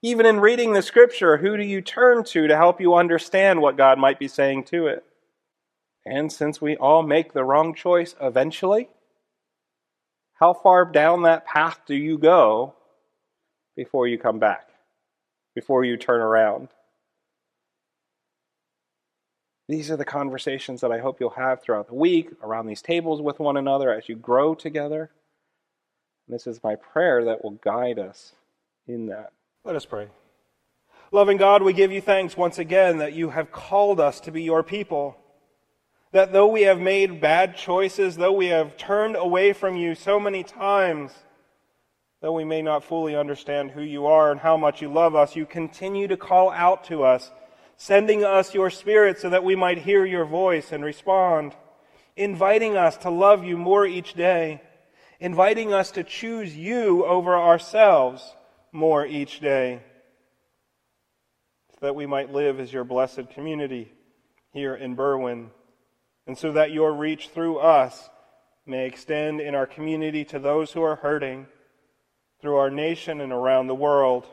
Even 0.00 0.24
in 0.24 0.38
reading 0.38 0.72
the 0.72 0.82
scripture, 0.82 1.38
who 1.38 1.56
do 1.56 1.64
you 1.64 1.80
turn 1.80 2.22
to 2.26 2.46
to 2.46 2.56
help 2.56 2.80
you 2.80 2.94
understand 2.94 3.60
what 3.60 3.76
God 3.76 3.98
might 3.98 4.20
be 4.20 4.28
saying 4.28 4.66
to 4.66 4.86
it? 4.86 5.02
And 6.06 6.30
since 6.30 6.60
we 6.60 6.76
all 6.76 7.02
make 7.02 7.32
the 7.32 7.42
wrong 7.42 7.74
choice 7.74 8.14
eventually, 8.20 8.88
how 10.34 10.52
far 10.52 10.84
down 10.84 11.22
that 11.22 11.44
path 11.44 11.80
do 11.88 11.96
you 11.96 12.18
go 12.18 12.74
before 13.74 14.06
you 14.06 14.16
come 14.16 14.38
back, 14.38 14.68
before 15.56 15.84
you 15.84 15.96
turn 15.96 16.20
around? 16.20 16.68
These 19.70 19.88
are 19.92 19.96
the 19.96 20.04
conversations 20.04 20.80
that 20.80 20.90
I 20.90 20.98
hope 20.98 21.20
you'll 21.20 21.30
have 21.30 21.62
throughout 21.62 21.86
the 21.86 21.94
week 21.94 22.32
around 22.42 22.66
these 22.66 22.82
tables 22.82 23.22
with 23.22 23.38
one 23.38 23.56
another 23.56 23.92
as 23.92 24.08
you 24.08 24.16
grow 24.16 24.52
together. 24.52 25.12
And 26.26 26.34
this 26.34 26.48
is 26.48 26.64
my 26.64 26.74
prayer 26.74 27.26
that 27.26 27.44
will 27.44 27.52
guide 27.52 28.00
us 28.00 28.32
in 28.88 29.06
that. 29.06 29.30
Let 29.62 29.76
us 29.76 29.86
pray. 29.86 30.08
Loving 31.12 31.36
God, 31.36 31.62
we 31.62 31.72
give 31.72 31.92
you 31.92 32.00
thanks 32.00 32.36
once 32.36 32.58
again 32.58 32.98
that 32.98 33.12
you 33.12 33.30
have 33.30 33.52
called 33.52 34.00
us 34.00 34.18
to 34.22 34.32
be 34.32 34.42
your 34.42 34.64
people. 34.64 35.16
That 36.10 36.32
though 36.32 36.48
we 36.48 36.62
have 36.62 36.80
made 36.80 37.20
bad 37.20 37.56
choices, 37.56 38.16
though 38.16 38.32
we 38.32 38.46
have 38.46 38.76
turned 38.76 39.14
away 39.14 39.52
from 39.52 39.76
you 39.76 39.94
so 39.94 40.18
many 40.18 40.42
times, 40.42 41.12
though 42.20 42.32
we 42.32 42.42
may 42.42 42.60
not 42.60 42.82
fully 42.82 43.14
understand 43.14 43.70
who 43.70 43.82
you 43.82 44.06
are 44.06 44.32
and 44.32 44.40
how 44.40 44.56
much 44.56 44.82
you 44.82 44.92
love 44.92 45.14
us, 45.14 45.36
you 45.36 45.46
continue 45.46 46.08
to 46.08 46.16
call 46.16 46.50
out 46.50 46.82
to 46.86 47.04
us 47.04 47.30
sending 47.80 48.22
us 48.22 48.52
your 48.52 48.68
Spirit 48.68 49.18
so 49.18 49.30
that 49.30 49.42
we 49.42 49.56
might 49.56 49.78
hear 49.78 50.04
your 50.04 50.26
voice 50.26 50.70
and 50.70 50.84
respond, 50.84 51.56
inviting 52.14 52.76
us 52.76 52.98
to 52.98 53.08
love 53.08 53.42
you 53.42 53.56
more 53.56 53.86
each 53.86 54.12
day, 54.12 54.60
inviting 55.18 55.72
us 55.72 55.90
to 55.90 56.04
choose 56.04 56.54
you 56.54 57.06
over 57.06 57.34
ourselves 57.34 58.34
more 58.70 59.06
each 59.06 59.40
day, 59.40 59.80
so 61.70 61.78
that 61.80 61.94
we 61.94 62.04
might 62.04 62.30
live 62.30 62.60
as 62.60 62.70
your 62.70 62.84
blessed 62.84 63.30
community 63.30 63.90
here 64.52 64.74
in 64.74 64.94
Berwyn, 64.94 65.48
and 66.26 66.36
so 66.36 66.52
that 66.52 66.72
your 66.72 66.92
reach 66.92 67.30
through 67.30 67.60
us 67.60 68.10
may 68.66 68.86
extend 68.86 69.40
in 69.40 69.54
our 69.54 69.66
community 69.66 70.22
to 70.26 70.38
those 70.38 70.70
who 70.70 70.82
are 70.82 70.96
hurting, 70.96 71.46
through 72.42 72.56
our 72.56 72.70
nation 72.70 73.22
and 73.22 73.32
around 73.32 73.68
the 73.68 73.74
world 73.74 74.26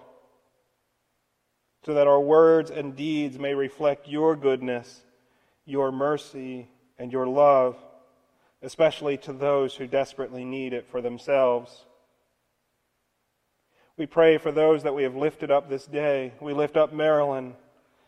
so 1.86 1.94
that 1.94 2.08
our 2.08 2.20
words 2.20 2.72
and 2.72 2.96
deeds 2.96 3.40
may 3.40 3.54
reflect 3.54 4.08
your 4.08 4.36
goodness, 4.36 5.04
your 5.66 5.92
mercy, 5.92 6.68
and 6.98 7.12
your 7.12 7.28
love, 7.28 7.78
especially 8.62 9.18
to 9.18 9.34
those 9.34 9.76
who 9.76 9.88
desperately 9.88 10.44
need 10.44 10.74
it 10.74 10.88
for 10.88 11.02
themselves. 11.02 11.86
We 13.96 14.06
pray 14.06 14.38
for 14.38 14.52
those 14.52 14.84
that 14.84 14.94
we 14.94 15.04
have 15.04 15.16
lifted 15.16 15.50
up 15.50 15.70
this 15.70 15.86
day. 15.86 16.34
We 16.42 16.54
lift 16.54 16.78
up 16.78 16.94
Marilyn. 16.94 17.56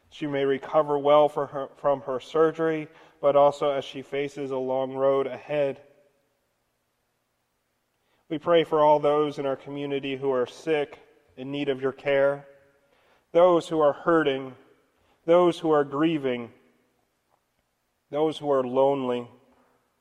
She 0.10 0.28
may 0.28 0.46
recover 0.46 0.98
well 0.98 1.30
her, 1.30 1.70
from 1.78 2.02
her 2.02 2.20
surgery, 2.20 2.88
but 3.22 3.36
also 3.36 3.72
as 3.72 3.86
she 3.86 4.02
faces 4.02 4.52
a 4.52 4.58
long 4.58 4.94
road 4.94 5.28
ahead. 5.28 5.82
We 8.30 8.38
pray 8.38 8.64
for 8.64 8.82
all 8.82 9.00
those 9.00 9.40
in 9.40 9.46
our 9.46 9.56
community 9.56 10.16
who 10.16 10.32
are 10.32 10.46
sick, 10.46 11.00
in 11.38 11.52
need 11.52 11.70
of 11.70 11.82
your 11.82 11.92
care 11.92 12.46
those 13.32 13.68
who 13.68 13.80
are 13.80 13.94
hurting, 13.94 14.56
those 15.26 15.60
who 15.60 15.72
are 15.72 15.84
grieving, 15.84 16.52
those 18.10 18.38
who 18.38 18.52
are 18.52 18.64
lonely, 18.64 19.28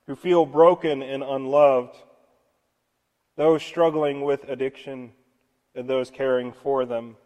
who 0.06 0.16
feel 0.16 0.46
broken 0.46 1.02
and 1.02 1.22
unloved, 1.22 1.94
those 3.36 3.62
struggling 3.62 4.22
with 4.22 4.48
addiction, 4.48 5.12
and 5.74 5.88
those 5.88 6.10
caring 6.10 6.52
for 6.52 6.86
them. 6.86 7.16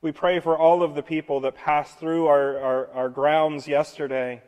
We 0.00 0.12
pray 0.12 0.40
for 0.40 0.56
all 0.56 0.82
of 0.82 0.94
the 0.94 1.02
people 1.02 1.40
that 1.40 1.56
passed 1.56 1.98
through 1.98 2.26
our, 2.26 2.58
our, 2.58 2.90
our, 2.92 3.08
grounds 3.08 3.66
yesterday, 3.66 4.42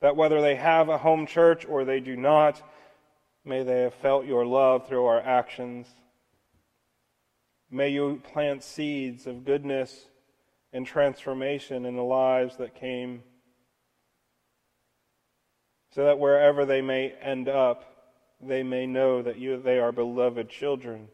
that 0.00 0.16
whether 0.16 0.42
they 0.42 0.56
have 0.56 0.88
a 0.88 0.98
home 0.98 1.26
church 1.26 1.64
or 1.64 1.84
they 1.84 2.00
do 2.00 2.14
not, 2.14 2.62
may 3.44 3.62
they 3.62 3.80
have 3.80 3.94
felt 3.94 4.26
your 4.26 4.44
love 4.44 4.86
through 4.86 5.06
our 5.06 5.20
actions. 5.20 5.86
May 7.70 7.88
you 7.90 8.20
plant 8.32 8.62
seeds 8.62 9.26
of 9.26 9.44
goodness 9.44 10.06
and 10.72 10.86
transformation 10.86 11.86
in 11.86 11.96
the 11.96 12.02
lives 12.02 12.56
that 12.56 12.74
came, 12.74 13.22
so 15.92 16.04
that 16.04 16.18
wherever 16.18 16.64
they 16.64 16.82
may 16.82 17.10
end 17.22 17.48
up, 17.48 17.84
they 18.40 18.62
may 18.62 18.86
know 18.86 19.22
that 19.22 19.38
you, 19.38 19.60
they 19.60 19.78
are 19.78 19.92
beloved 19.92 20.48
children 20.48 21.08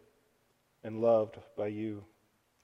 and 0.82 1.00
loved 1.00 1.38
by 1.56 1.66
you. 1.66 2.04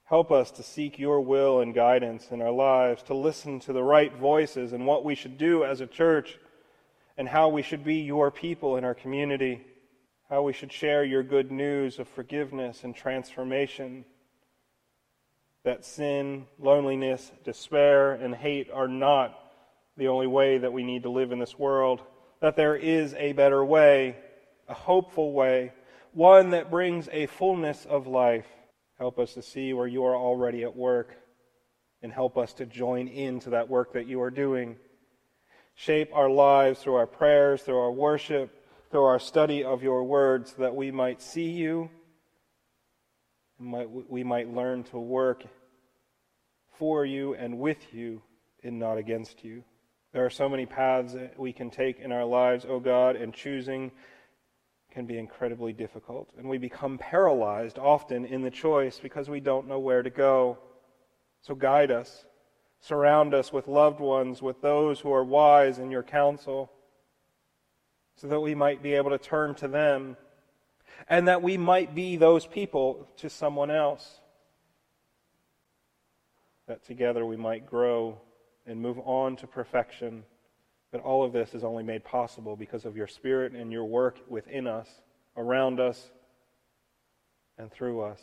Help 0.04 0.30
us 0.30 0.50
to 0.52 0.62
seek 0.62 0.98
your 0.98 1.20
will 1.20 1.60
and 1.60 1.74
guidance 1.74 2.30
in 2.30 2.40
our 2.40 2.50
lives, 2.50 3.02
to 3.02 3.14
listen 3.14 3.60
to 3.60 3.72
the 3.72 3.82
right 3.82 4.14
voices 4.16 4.72
and 4.72 4.86
what 4.86 5.04
we 5.04 5.14
should 5.14 5.36
do 5.36 5.64
as 5.64 5.80
a 5.80 5.86
church, 5.86 6.38
and 7.16 7.28
how 7.28 7.48
we 7.48 7.62
should 7.62 7.84
be 7.84 7.96
your 7.96 8.30
people 8.30 8.76
in 8.76 8.84
our 8.84 8.94
community 8.94 9.64
how 10.28 10.42
we 10.42 10.52
should 10.52 10.72
share 10.72 11.04
your 11.04 11.22
good 11.22 11.52
news 11.52 11.98
of 11.98 12.08
forgiveness 12.08 12.82
and 12.82 12.94
transformation 12.94 14.04
that 15.64 15.84
sin, 15.84 16.46
loneliness, 16.58 17.32
despair, 17.44 18.12
and 18.12 18.34
hate 18.34 18.70
are 18.72 18.88
not 18.88 19.38
the 19.96 20.08
only 20.08 20.26
way 20.26 20.58
that 20.58 20.72
we 20.72 20.82
need 20.82 21.02
to 21.02 21.10
live 21.10 21.32
in 21.32 21.38
this 21.38 21.58
world, 21.58 22.02
that 22.40 22.56
there 22.56 22.76
is 22.76 23.14
a 23.14 23.32
better 23.32 23.64
way, 23.64 24.16
a 24.68 24.74
hopeful 24.74 25.32
way, 25.32 25.72
one 26.12 26.50
that 26.50 26.70
brings 26.70 27.08
a 27.12 27.26
fullness 27.26 27.84
of 27.84 28.06
life. 28.06 28.46
Help 28.98 29.18
us 29.18 29.34
to 29.34 29.42
see 29.42 29.72
where 29.72 29.86
you 29.86 30.04
are 30.04 30.16
already 30.16 30.62
at 30.62 30.76
work 30.76 31.16
and 32.02 32.12
help 32.12 32.38
us 32.38 32.52
to 32.54 32.66
join 32.66 33.08
into 33.08 33.50
that 33.50 33.68
work 33.68 33.92
that 33.92 34.06
you 34.06 34.20
are 34.20 34.30
doing. 34.30 34.76
Shape 35.74 36.10
our 36.14 36.30
lives 36.30 36.80
through 36.80 36.94
our 36.94 37.06
prayers, 37.06 37.62
through 37.62 37.78
our 37.78 37.92
worship, 37.92 38.55
through 38.96 39.04
our 39.04 39.18
study 39.18 39.62
of 39.62 39.82
your 39.82 40.04
words, 40.04 40.54
that 40.54 40.74
we 40.74 40.90
might 40.90 41.20
see 41.20 41.50
you 41.50 41.90
and 43.58 43.68
might, 43.68 43.90
we 44.10 44.24
might 44.24 44.50
learn 44.50 44.84
to 44.84 44.98
work 44.98 45.44
for 46.78 47.04
you 47.04 47.34
and 47.34 47.58
with 47.58 47.92
you 47.92 48.22
and 48.64 48.78
not 48.78 48.96
against 48.96 49.44
you. 49.44 49.62
There 50.14 50.24
are 50.24 50.30
so 50.30 50.48
many 50.48 50.64
paths 50.64 51.12
that 51.12 51.38
we 51.38 51.52
can 51.52 51.68
take 51.68 51.98
in 51.98 52.10
our 52.10 52.24
lives, 52.24 52.64
O 52.64 52.76
oh 52.76 52.80
God, 52.80 53.16
and 53.16 53.34
choosing 53.34 53.92
can 54.90 55.04
be 55.04 55.18
incredibly 55.18 55.74
difficult. 55.74 56.30
And 56.38 56.48
we 56.48 56.56
become 56.56 56.96
paralyzed 56.96 57.78
often 57.78 58.24
in 58.24 58.40
the 58.40 58.50
choice 58.50 58.98
because 58.98 59.28
we 59.28 59.40
don't 59.40 59.68
know 59.68 59.78
where 59.78 60.02
to 60.02 60.08
go. 60.08 60.56
So 61.42 61.54
guide 61.54 61.90
us. 61.90 62.24
Surround 62.80 63.34
us 63.34 63.52
with 63.52 63.68
loved 63.68 64.00
ones, 64.00 64.40
with 64.40 64.62
those 64.62 65.00
who 65.00 65.12
are 65.12 65.22
wise 65.22 65.78
in 65.78 65.90
your 65.90 66.02
counsel, 66.02 66.72
so 68.16 68.26
that 68.28 68.40
we 68.40 68.54
might 68.54 68.82
be 68.82 68.94
able 68.94 69.10
to 69.10 69.18
turn 69.18 69.54
to 69.56 69.68
them 69.68 70.16
and 71.08 71.28
that 71.28 71.42
we 71.42 71.56
might 71.56 71.94
be 71.94 72.16
those 72.16 72.46
people 72.46 73.08
to 73.18 73.28
someone 73.28 73.70
else. 73.70 74.20
That 76.66 76.84
together 76.84 77.24
we 77.24 77.36
might 77.36 77.66
grow 77.66 78.18
and 78.66 78.80
move 78.80 78.98
on 79.04 79.36
to 79.36 79.46
perfection. 79.46 80.24
But 80.90 81.02
all 81.02 81.24
of 81.24 81.32
this 81.32 81.54
is 81.54 81.62
only 81.62 81.82
made 81.82 82.04
possible 82.04 82.56
because 82.56 82.84
of 82.84 82.96
your 82.96 83.06
Spirit 83.06 83.52
and 83.52 83.70
your 83.70 83.84
work 83.84 84.18
within 84.28 84.66
us, 84.66 84.88
around 85.36 85.78
us, 85.78 86.10
and 87.58 87.70
through 87.70 88.00
us. 88.00 88.20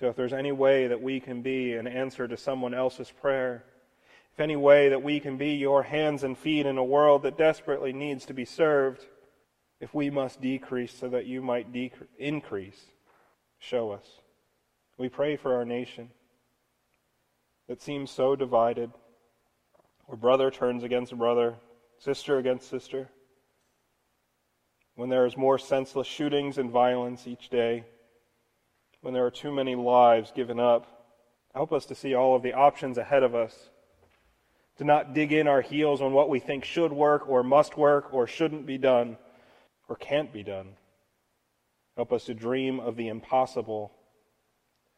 So 0.00 0.08
if 0.08 0.16
there's 0.16 0.32
any 0.32 0.52
way 0.52 0.88
that 0.88 1.00
we 1.00 1.20
can 1.20 1.42
be 1.42 1.74
an 1.74 1.86
answer 1.86 2.26
to 2.26 2.36
someone 2.36 2.74
else's 2.74 3.10
prayer, 3.10 3.64
if 4.34 4.40
any 4.40 4.56
way 4.56 4.88
that 4.88 5.02
we 5.02 5.20
can 5.20 5.36
be 5.36 5.50
your 5.50 5.84
hands 5.84 6.24
and 6.24 6.36
feet 6.36 6.66
in 6.66 6.76
a 6.76 6.82
world 6.84 7.22
that 7.22 7.38
desperately 7.38 7.92
needs 7.92 8.26
to 8.26 8.34
be 8.34 8.44
served, 8.44 9.06
if 9.80 9.94
we 9.94 10.10
must 10.10 10.40
decrease 10.40 10.92
so 10.92 11.08
that 11.08 11.26
you 11.26 11.40
might 11.40 11.68
increase, 12.18 12.80
show 13.60 13.92
us. 13.92 14.04
We 14.98 15.08
pray 15.08 15.36
for 15.36 15.54
our 15.54 15.64
nation 15.64 16.10
that 17.68 17.80
seems 17.80 18.10
so 18.10 18.34
divided 18.34 18.90
where 20.06 20.16
brother 20.16 20.50
turns 20.50 20.82
against 20.82 21.16
brother, 21.16 21.54
sister 21.98 22.36
against 22.36 22.68
sister, 22.68 23.10
when 24.96 25.10
there 25.10 25.26
is 25.26 25.36
more 25.36 25.58
senseless 25.58 26.08
shootings 26.08 26.58
and 26.58 26.72
violence 26.72 27.28
each 27.28 27.50
day, 27.50 27.84
when 29.00 29.14
there 29.14 29.24
are 29.24 29.30
too 29.30 29.52
many 29.52 29.76
lives 29.76 30.32
given 30.32 30.58
up. 30.58 31.06
Help 31.54 31.72
us 31.72 31.86
to 31.86 31.94
see 31.94 32.14
all 32.14 32.34
of 32.34 32.42
the 32.42 32.52
options 32.52 32.98
ahead 32.98 33.22
of 33.22 33.36
us, 33.36 33.70
to 34.78 34.84
not 34.84 35.14
dig 35.14 35.32
in 35.32 35.46
our 35.46 35.60
heels 35.60 36.00
on 36.00 36.12
what 36.12 36.28
we 36.28 36.40
think 36.40 36.64
should 36.64 36.92
work 36.92 37.28
or 37.28 37.42
must 37.42 37.76
work 37.76 38.12
or 38.12 38.26
shouldn't 38.26 38.66
be 38.66 38.78
done 38.78 39.16
or 39.88 39.96
can't 39.96 40.32
be 40.32 40.42
done. 40.42 40.74
Help 41.96 42.12
us 42.12 42.24
to 42.24 42.34
dream 42.34 42.80
of 42.80 42.96
the 42.96 43.08
impossible 43.08 43.92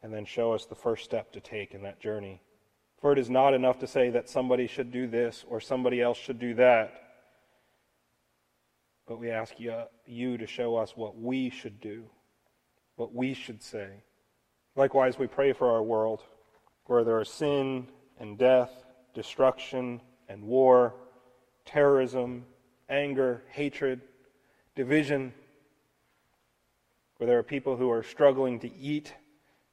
and 0.01 0.13
then 0.13 0.25
show 0.25 0.53
us 0.53 0.65
the 0.65 0.75
first 0.75 1.03
step 1.03 1.31
to 1.31 1.39
take 1.39 1.73
in 1.73 1.83
that 1.83 1.99
journey. 1.99 2.41
For 2.99 3.11
it 3.11 3.19
is 3.19 3.29
not 3.29 3.53
enough 3.53 3.79
to 3.79 3.87
say 3.87 4.09
that 4.09 4.29
somebody 4.29 4.65
should 4.65 4.91
do 4.91 5.07
this 5.07 5.45
or 5.47 5.59
somebody 5.59 6.01
else 6.01 6.17
should 6.17 6.39
do 6.39 6.55
that. 6.55 6.93
But 9.07 9.19
we 9.19 9.29
ask 9.29 9.59
you, 9.59 9.83
you 10.05 10.37
to 10.37 10.47
show 10.47 10.75
us 10.75 10.97
what 10.97 11.17
we 11.17 11.49
should 11.49 11.79
do, 11.79 12.05
what 12.95 13.13
we 13.13 13.33
should 13.33 13.61
say. 13.61 14.03
Likewise, 14.75 15.17
we 15.17 15.27
pray 15.27 15.53
for 15.53 15.71
our 15.71 15.83
world, 15.83 16.23
where 16.85 17.03
there 17.03 17.19
are 17.19 17.25
sin 17.25 17.87
and 18.19 18.37
death, 18.37 18.71
destruction 19.17 19.99
and 20.29 20.43
war, 20.43 20.93
terrorism, 21.65 22.45
anger, 22.87 23.41
hatred, 23.49 23.99
division, 24.75 25.33
where 27.17 27.25
there 27.25 27.39
are 27.39 27.43
people 27.43 27.75
who 27.75 27.89
are 27.89 28.03
struggling 28.03 28.59
to 28.59 28.71
eat, 28.77 29.15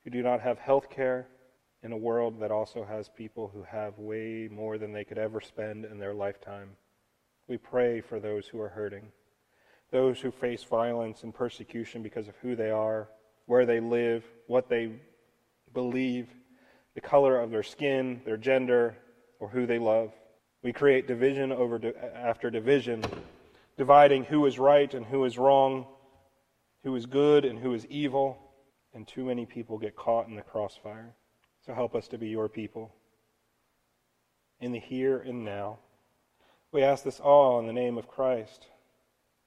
who 0.02 0.08
do 0.08 0.22
not 0.22 0.40
have 0.40 0.58
health 0.58 0.88
care 0.88 1.26
in 1.82 1.92
a 1.92 1.96
world 1.96 2.40
that 2.40 2.50
also 2.50 2.86
has 2.86 3.10
people 3.10 3.50
who 3.52 3.62
have 3.62 3.98
way 3.98 4.48
more 4.50 4.78
than 4.78 4.94
they 4.94 5.04
could 5.04 5.18
ever 5.18 5.42
spend 5.42 5.84
in 5.84 5.98
their 5.98 6.14
lifetime. 6.14 6.70
We 7.46 7.58
pray 7.58 8.00
for 8.00 8.18
those 8.18 8.46
who 8.46 8.58
are 8.62 8.70
hurting, 8.70 9.12
those 9.90 10.20
who 10.20 10.30
face 10.30 10.64
violence 10.64 11.22
and 11.22 11.34
persecution 11.34 12.02
because 12.02 12.28
of 12.28 12.36
who 12.36 12.56
they 12.56 12.70
are, 12.70 13.10
where 13.44 13.66
they 13.66 13.80
live, 13.80 14.24
what 14.46 14.70
they 14.70 14.92
believe, 15.74 16.30
the 16.94 17.02
color 17.02 17.38
of 17.38 17.50
their 17.50 17.62
skin, 17.62 18.22
their 18.24 18.38
gender, 18.38 18.96
or 19.40 19.48
who 19.48 19.66
they 19.66 19.78
love. 19.78 20.12
We 20.62 20.72
create 20.72 21.06
division 21.06 21.52
over 21.52 21.80
after 22.14 22.50
division, 22.50 23.04
dividing 23.76 24.24
who 24.24 24.46
is 24.46 24.58
right 24.58 24.92
and 24.92 25.04
who 25.04 25.24
is 25.24 25.36
wrong, 25.36 25.86
who 26.84 26.94
is 26.96 27.06
good 27.06 27.44
and 27.44 27.58
who 27.58 27.74
is 27.74 27.86
evil, 27.86 28.38
and 28.94 29.06
too 29.06 29.24
many 29.24 29.46
people 29.46 29.78
get 29.78 29.96
caught 29.96 30.28
in 30.28 30.36
the 30.36 30.42
crossfire. 30.42 31.14
So 31.66 31.74
help 31.74 31.94
us 31.94 32.08
to 32.08 32.18
be 32.18 32.28
your 32.28 32.48
people 32.48 32.94
in 34.60 34.72
the 34.72 34.80
here 34.80 35.18
and 35.18 35.44
now. 35.44 35.78
We 36.72 36.82
ask 36.82 37.04
this 37.04 37.20
all 37.20 37.60
in 37.60 37.66
the 37.66 37.72
name 37.72 37.98
of 37.98 38.08
Christ, 38.08 38.66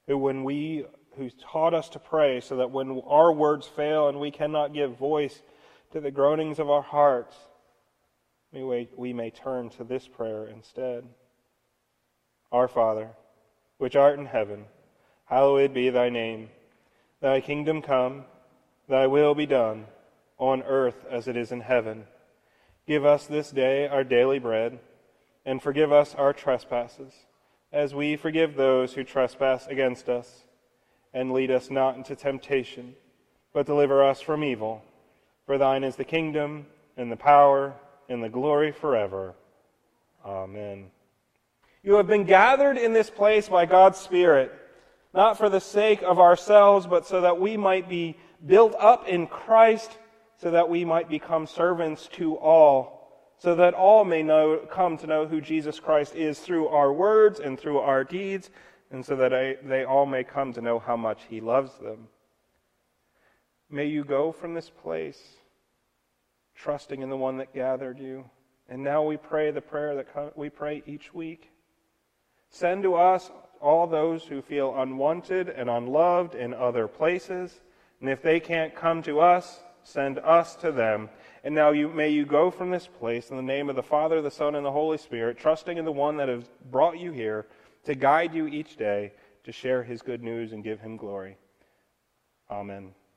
who 0.06 0.16
when 0.16 0.44
we 0.44 0.86
who 1.16 1.30
taught 1.30 1.74
us 1.74 1.88
to 1.90 1.98
pray 1.98 2.40
so 2.40 2.56
that 2.56 2.70
when 2.70 3.02
our 3.06 3.32
words 3.32 3.66
fail 3.66 4.08
and 4.08 4.20
we 4.20 4.30
cannot 4.30 4.72
give 4.72 4.96
voice 4.96 5.42
to 5.92 6.00
the 6.00 6.12
groanings 6.12 6.58
of 6.58 6.70
our 6.70 6.82
hearts, 6.82 7.36
we, 8.52 8.88
we 8.96 9.12
may 9.12 9.30
turn 9.30 9.70
to 9.70 9.84
this 9.84 10.08
prayer 10.08 10.46
instead. 10.46 11.04
Our 12.50 12.68
Father, 12.68 13.10
which 13.78 13.96
art 13.96 14.18
in 14.18 14.26
heaven, 14.26 14.64
hallowed 15.26 15.74
be 15.74 15.90
thy 15.90 16.08
name. 16.08 16.48
Thy 17.20 17.40
kingdom 17.40 17.82
come, 17.82 18.24
thy 18.88 19.06
will 19.06 19.34
be 19.34 19.46
done 19.46 19.86
on 20.38 20.62
earth 20.62 21.04
as 21.10 21.28
it 21.28 21.36
is 21.36 21.52
in 21.52 21.60
heaven. 21.60 22.04
Give 22.86 23.04
us 23.04 23.26
this 23.26 23.50
day 23.50 23.86
our 23.86 24.04
daily 24.04 24.38
bread, 24.38 24.78
and 25.44 25.62
forgive 25.62 25.92
us 25.92 26.14
our 26.14 26.32
trespasses, 26.32 27.12
as 27.70 27.94
we 27.94 28.16
forgive 28.16 28.54
those 28.54 28.94
who 28.94 29.04
trespass 29.04 29.66
against 29.66 30.08
us. 30.08 30.44
And 31.12 31.32
lead 31.32 31.50
us 31.50 31.70
not 31.70 31.96
into 31.96 32.14
temptation, 32.14 32.94
but 33.52 33.66
deliver 33.66 34.04
us 34.04 34.20
from 34.20 34.44
evil. 34.44 34.82
For 35.46 35.58
thine 35.58 35.84
is 35.84 35.96
the 35.96 36.04
kingdom, 36.04 36.66
and 36.96 37.10
the 37.10 37.16
power, 37.16 37.74
and 38.08 38.22
the 38.22 38.28
glory 38.28 38.72
forever. 38.72 39.34
Amen. 40.24 40.90
You 41.82 41.94
have 41.94 42.06
been 42.06 42.24
gathered 42.24 42.76
in 42.76 42.92
this 42.92 43.10
place 43.10 43.48
by 43.48 43.66
God's 43.66 43.98
Spirit, 43.98 44.52
not 45.14 45.38
for 45.38 45.48
the 45.48 45.60
sake 45.60 46.02
of 46.02 46.18
ourselves, 46.18 46.86
but 46.86 47.06
so 47.06 47.20
that 47.20 47.40
we 47.40 47.56
might 47.56 47.88
be 47.88 48.16
built 48.44 48.74
up 48.78 49.08
in 49.08 49.26
Christ 49.26 49.96
so 50.38 50.52
that 50.52 50.68
we 50.68 50.84
might 50.84 51.08
become 51.08 51.46
servants 51.46 52.08
to 52.12 52.36
all, 52.36 53.32
so 53.38 53.54
that 53.56 53.74
all 53.74 54.04
may 54.04 54.22
know, 54.22 54.58
come 54.70 54.96
to 54.98 55.06
know 55.06 55.26
who 55.26 55.40
Jesus 55.40 55.80
Christ 55.80 56.14
is 56.14 56.38
through 56.38 56.68
our 56.68 56.92
words 56.92 57.40
and 57.40 57.58
through 57.58 57.78
our 57.78 58.04
deeds, 58.04 58.50
and 58.90 59.04
so 59.04 59.16
that 59.16 59.58
they 59.68 59.84
all 59.84 60.06
may 60.06 60.22
come 60.24 60.52
to 60.52 60.60
know 60.60 60.78
how 60.78 60.96
much 60.96 61.22
He 61.28 61.40
loves 61.40 61.76
them. 61.78 62.08
May 63.68 63.86
you 63.86 64.04
go 64.04 64.32
from 64.32 64.54
this 64.54 64.70
place 64.70 65.20
trusting 66.58 67.02
in 67.02 67.08
the 67.08 67.16
one 67.16 67.38
that 67.38 67.54
gathered 67.54 67.98
you. 67.98 68.24
And 68.68 68.82
now 68.82 69.02
we 69.02 69.16
pray 69.16 69.50
the 69.50 69.60
prayer 69.60 69.94
that 69.94 70.36
we 70.36 70.50
pray 70.50 70.82
each 70.86 71.14
week. 71.14 71.50
Send 72.50 72.82
to 72.82 72.94
us 72.94 73.30
all 73.60 73.86
those 73.86 74.24
who 74.24 74.42
feel 74.42 74.74
unwanted 74.76 75.48
and 75.48 75.70
unloved 75.70 76.34
in 76.34 76.52
other 76.52 76.86
places. 76.86 77.60
And 78.00 78.10
if 78.10 78.22
they 78.22 78.40
can't 78.40 78.74
come 78.74 79.02
to 79.02 79.20
us, 79.20 79.60
send 79.82 80.18
us 80.18 80.54
to 80.56 80.70
them. 80.70 81.08
And 81.44 81.54
now 81.54 81.70
you, 81.70 81.88
may 81.88 82.10
you 82.10 82.26
go 82.26 82.50
from 82.50 82.70
this 82.70 82.86
place 82.86 83.30
in 83.30 83.36
the 83.36 83.42
name 83.42 83.70
of 83.70 83.76
the 83.76 83.82
Father, 83.82 84.20
the 84.20 84.30
Son, 84.30 84.54
and 84.54 84.66
the 84.66 84.72
Holy 84.72 84.98
Spirit, 84.98 85.38
trusting 85.38 85.78
in 85.78 85.84
the 85.84 85.92
one 85.92 86.16
that 86.18 86.28
has 86.28 86.44
brought 86.70 86.98
you 86.98 87.12
here 87.12 87.46
to 87.84 87.94
guide 87.94 88.34
you 88.34 88.46
each 88.46 88.76
day 88.76 89.12
to 89.44 89.52
share 89.52 89.82
his 89.82 90.02
good 90.02 90.22
news 90.22 90.52
and 90.52 90.62
give 90.62 90.80
him 90.80 90.96
glory. 90.96 91.36
Amen. 92.50 92.92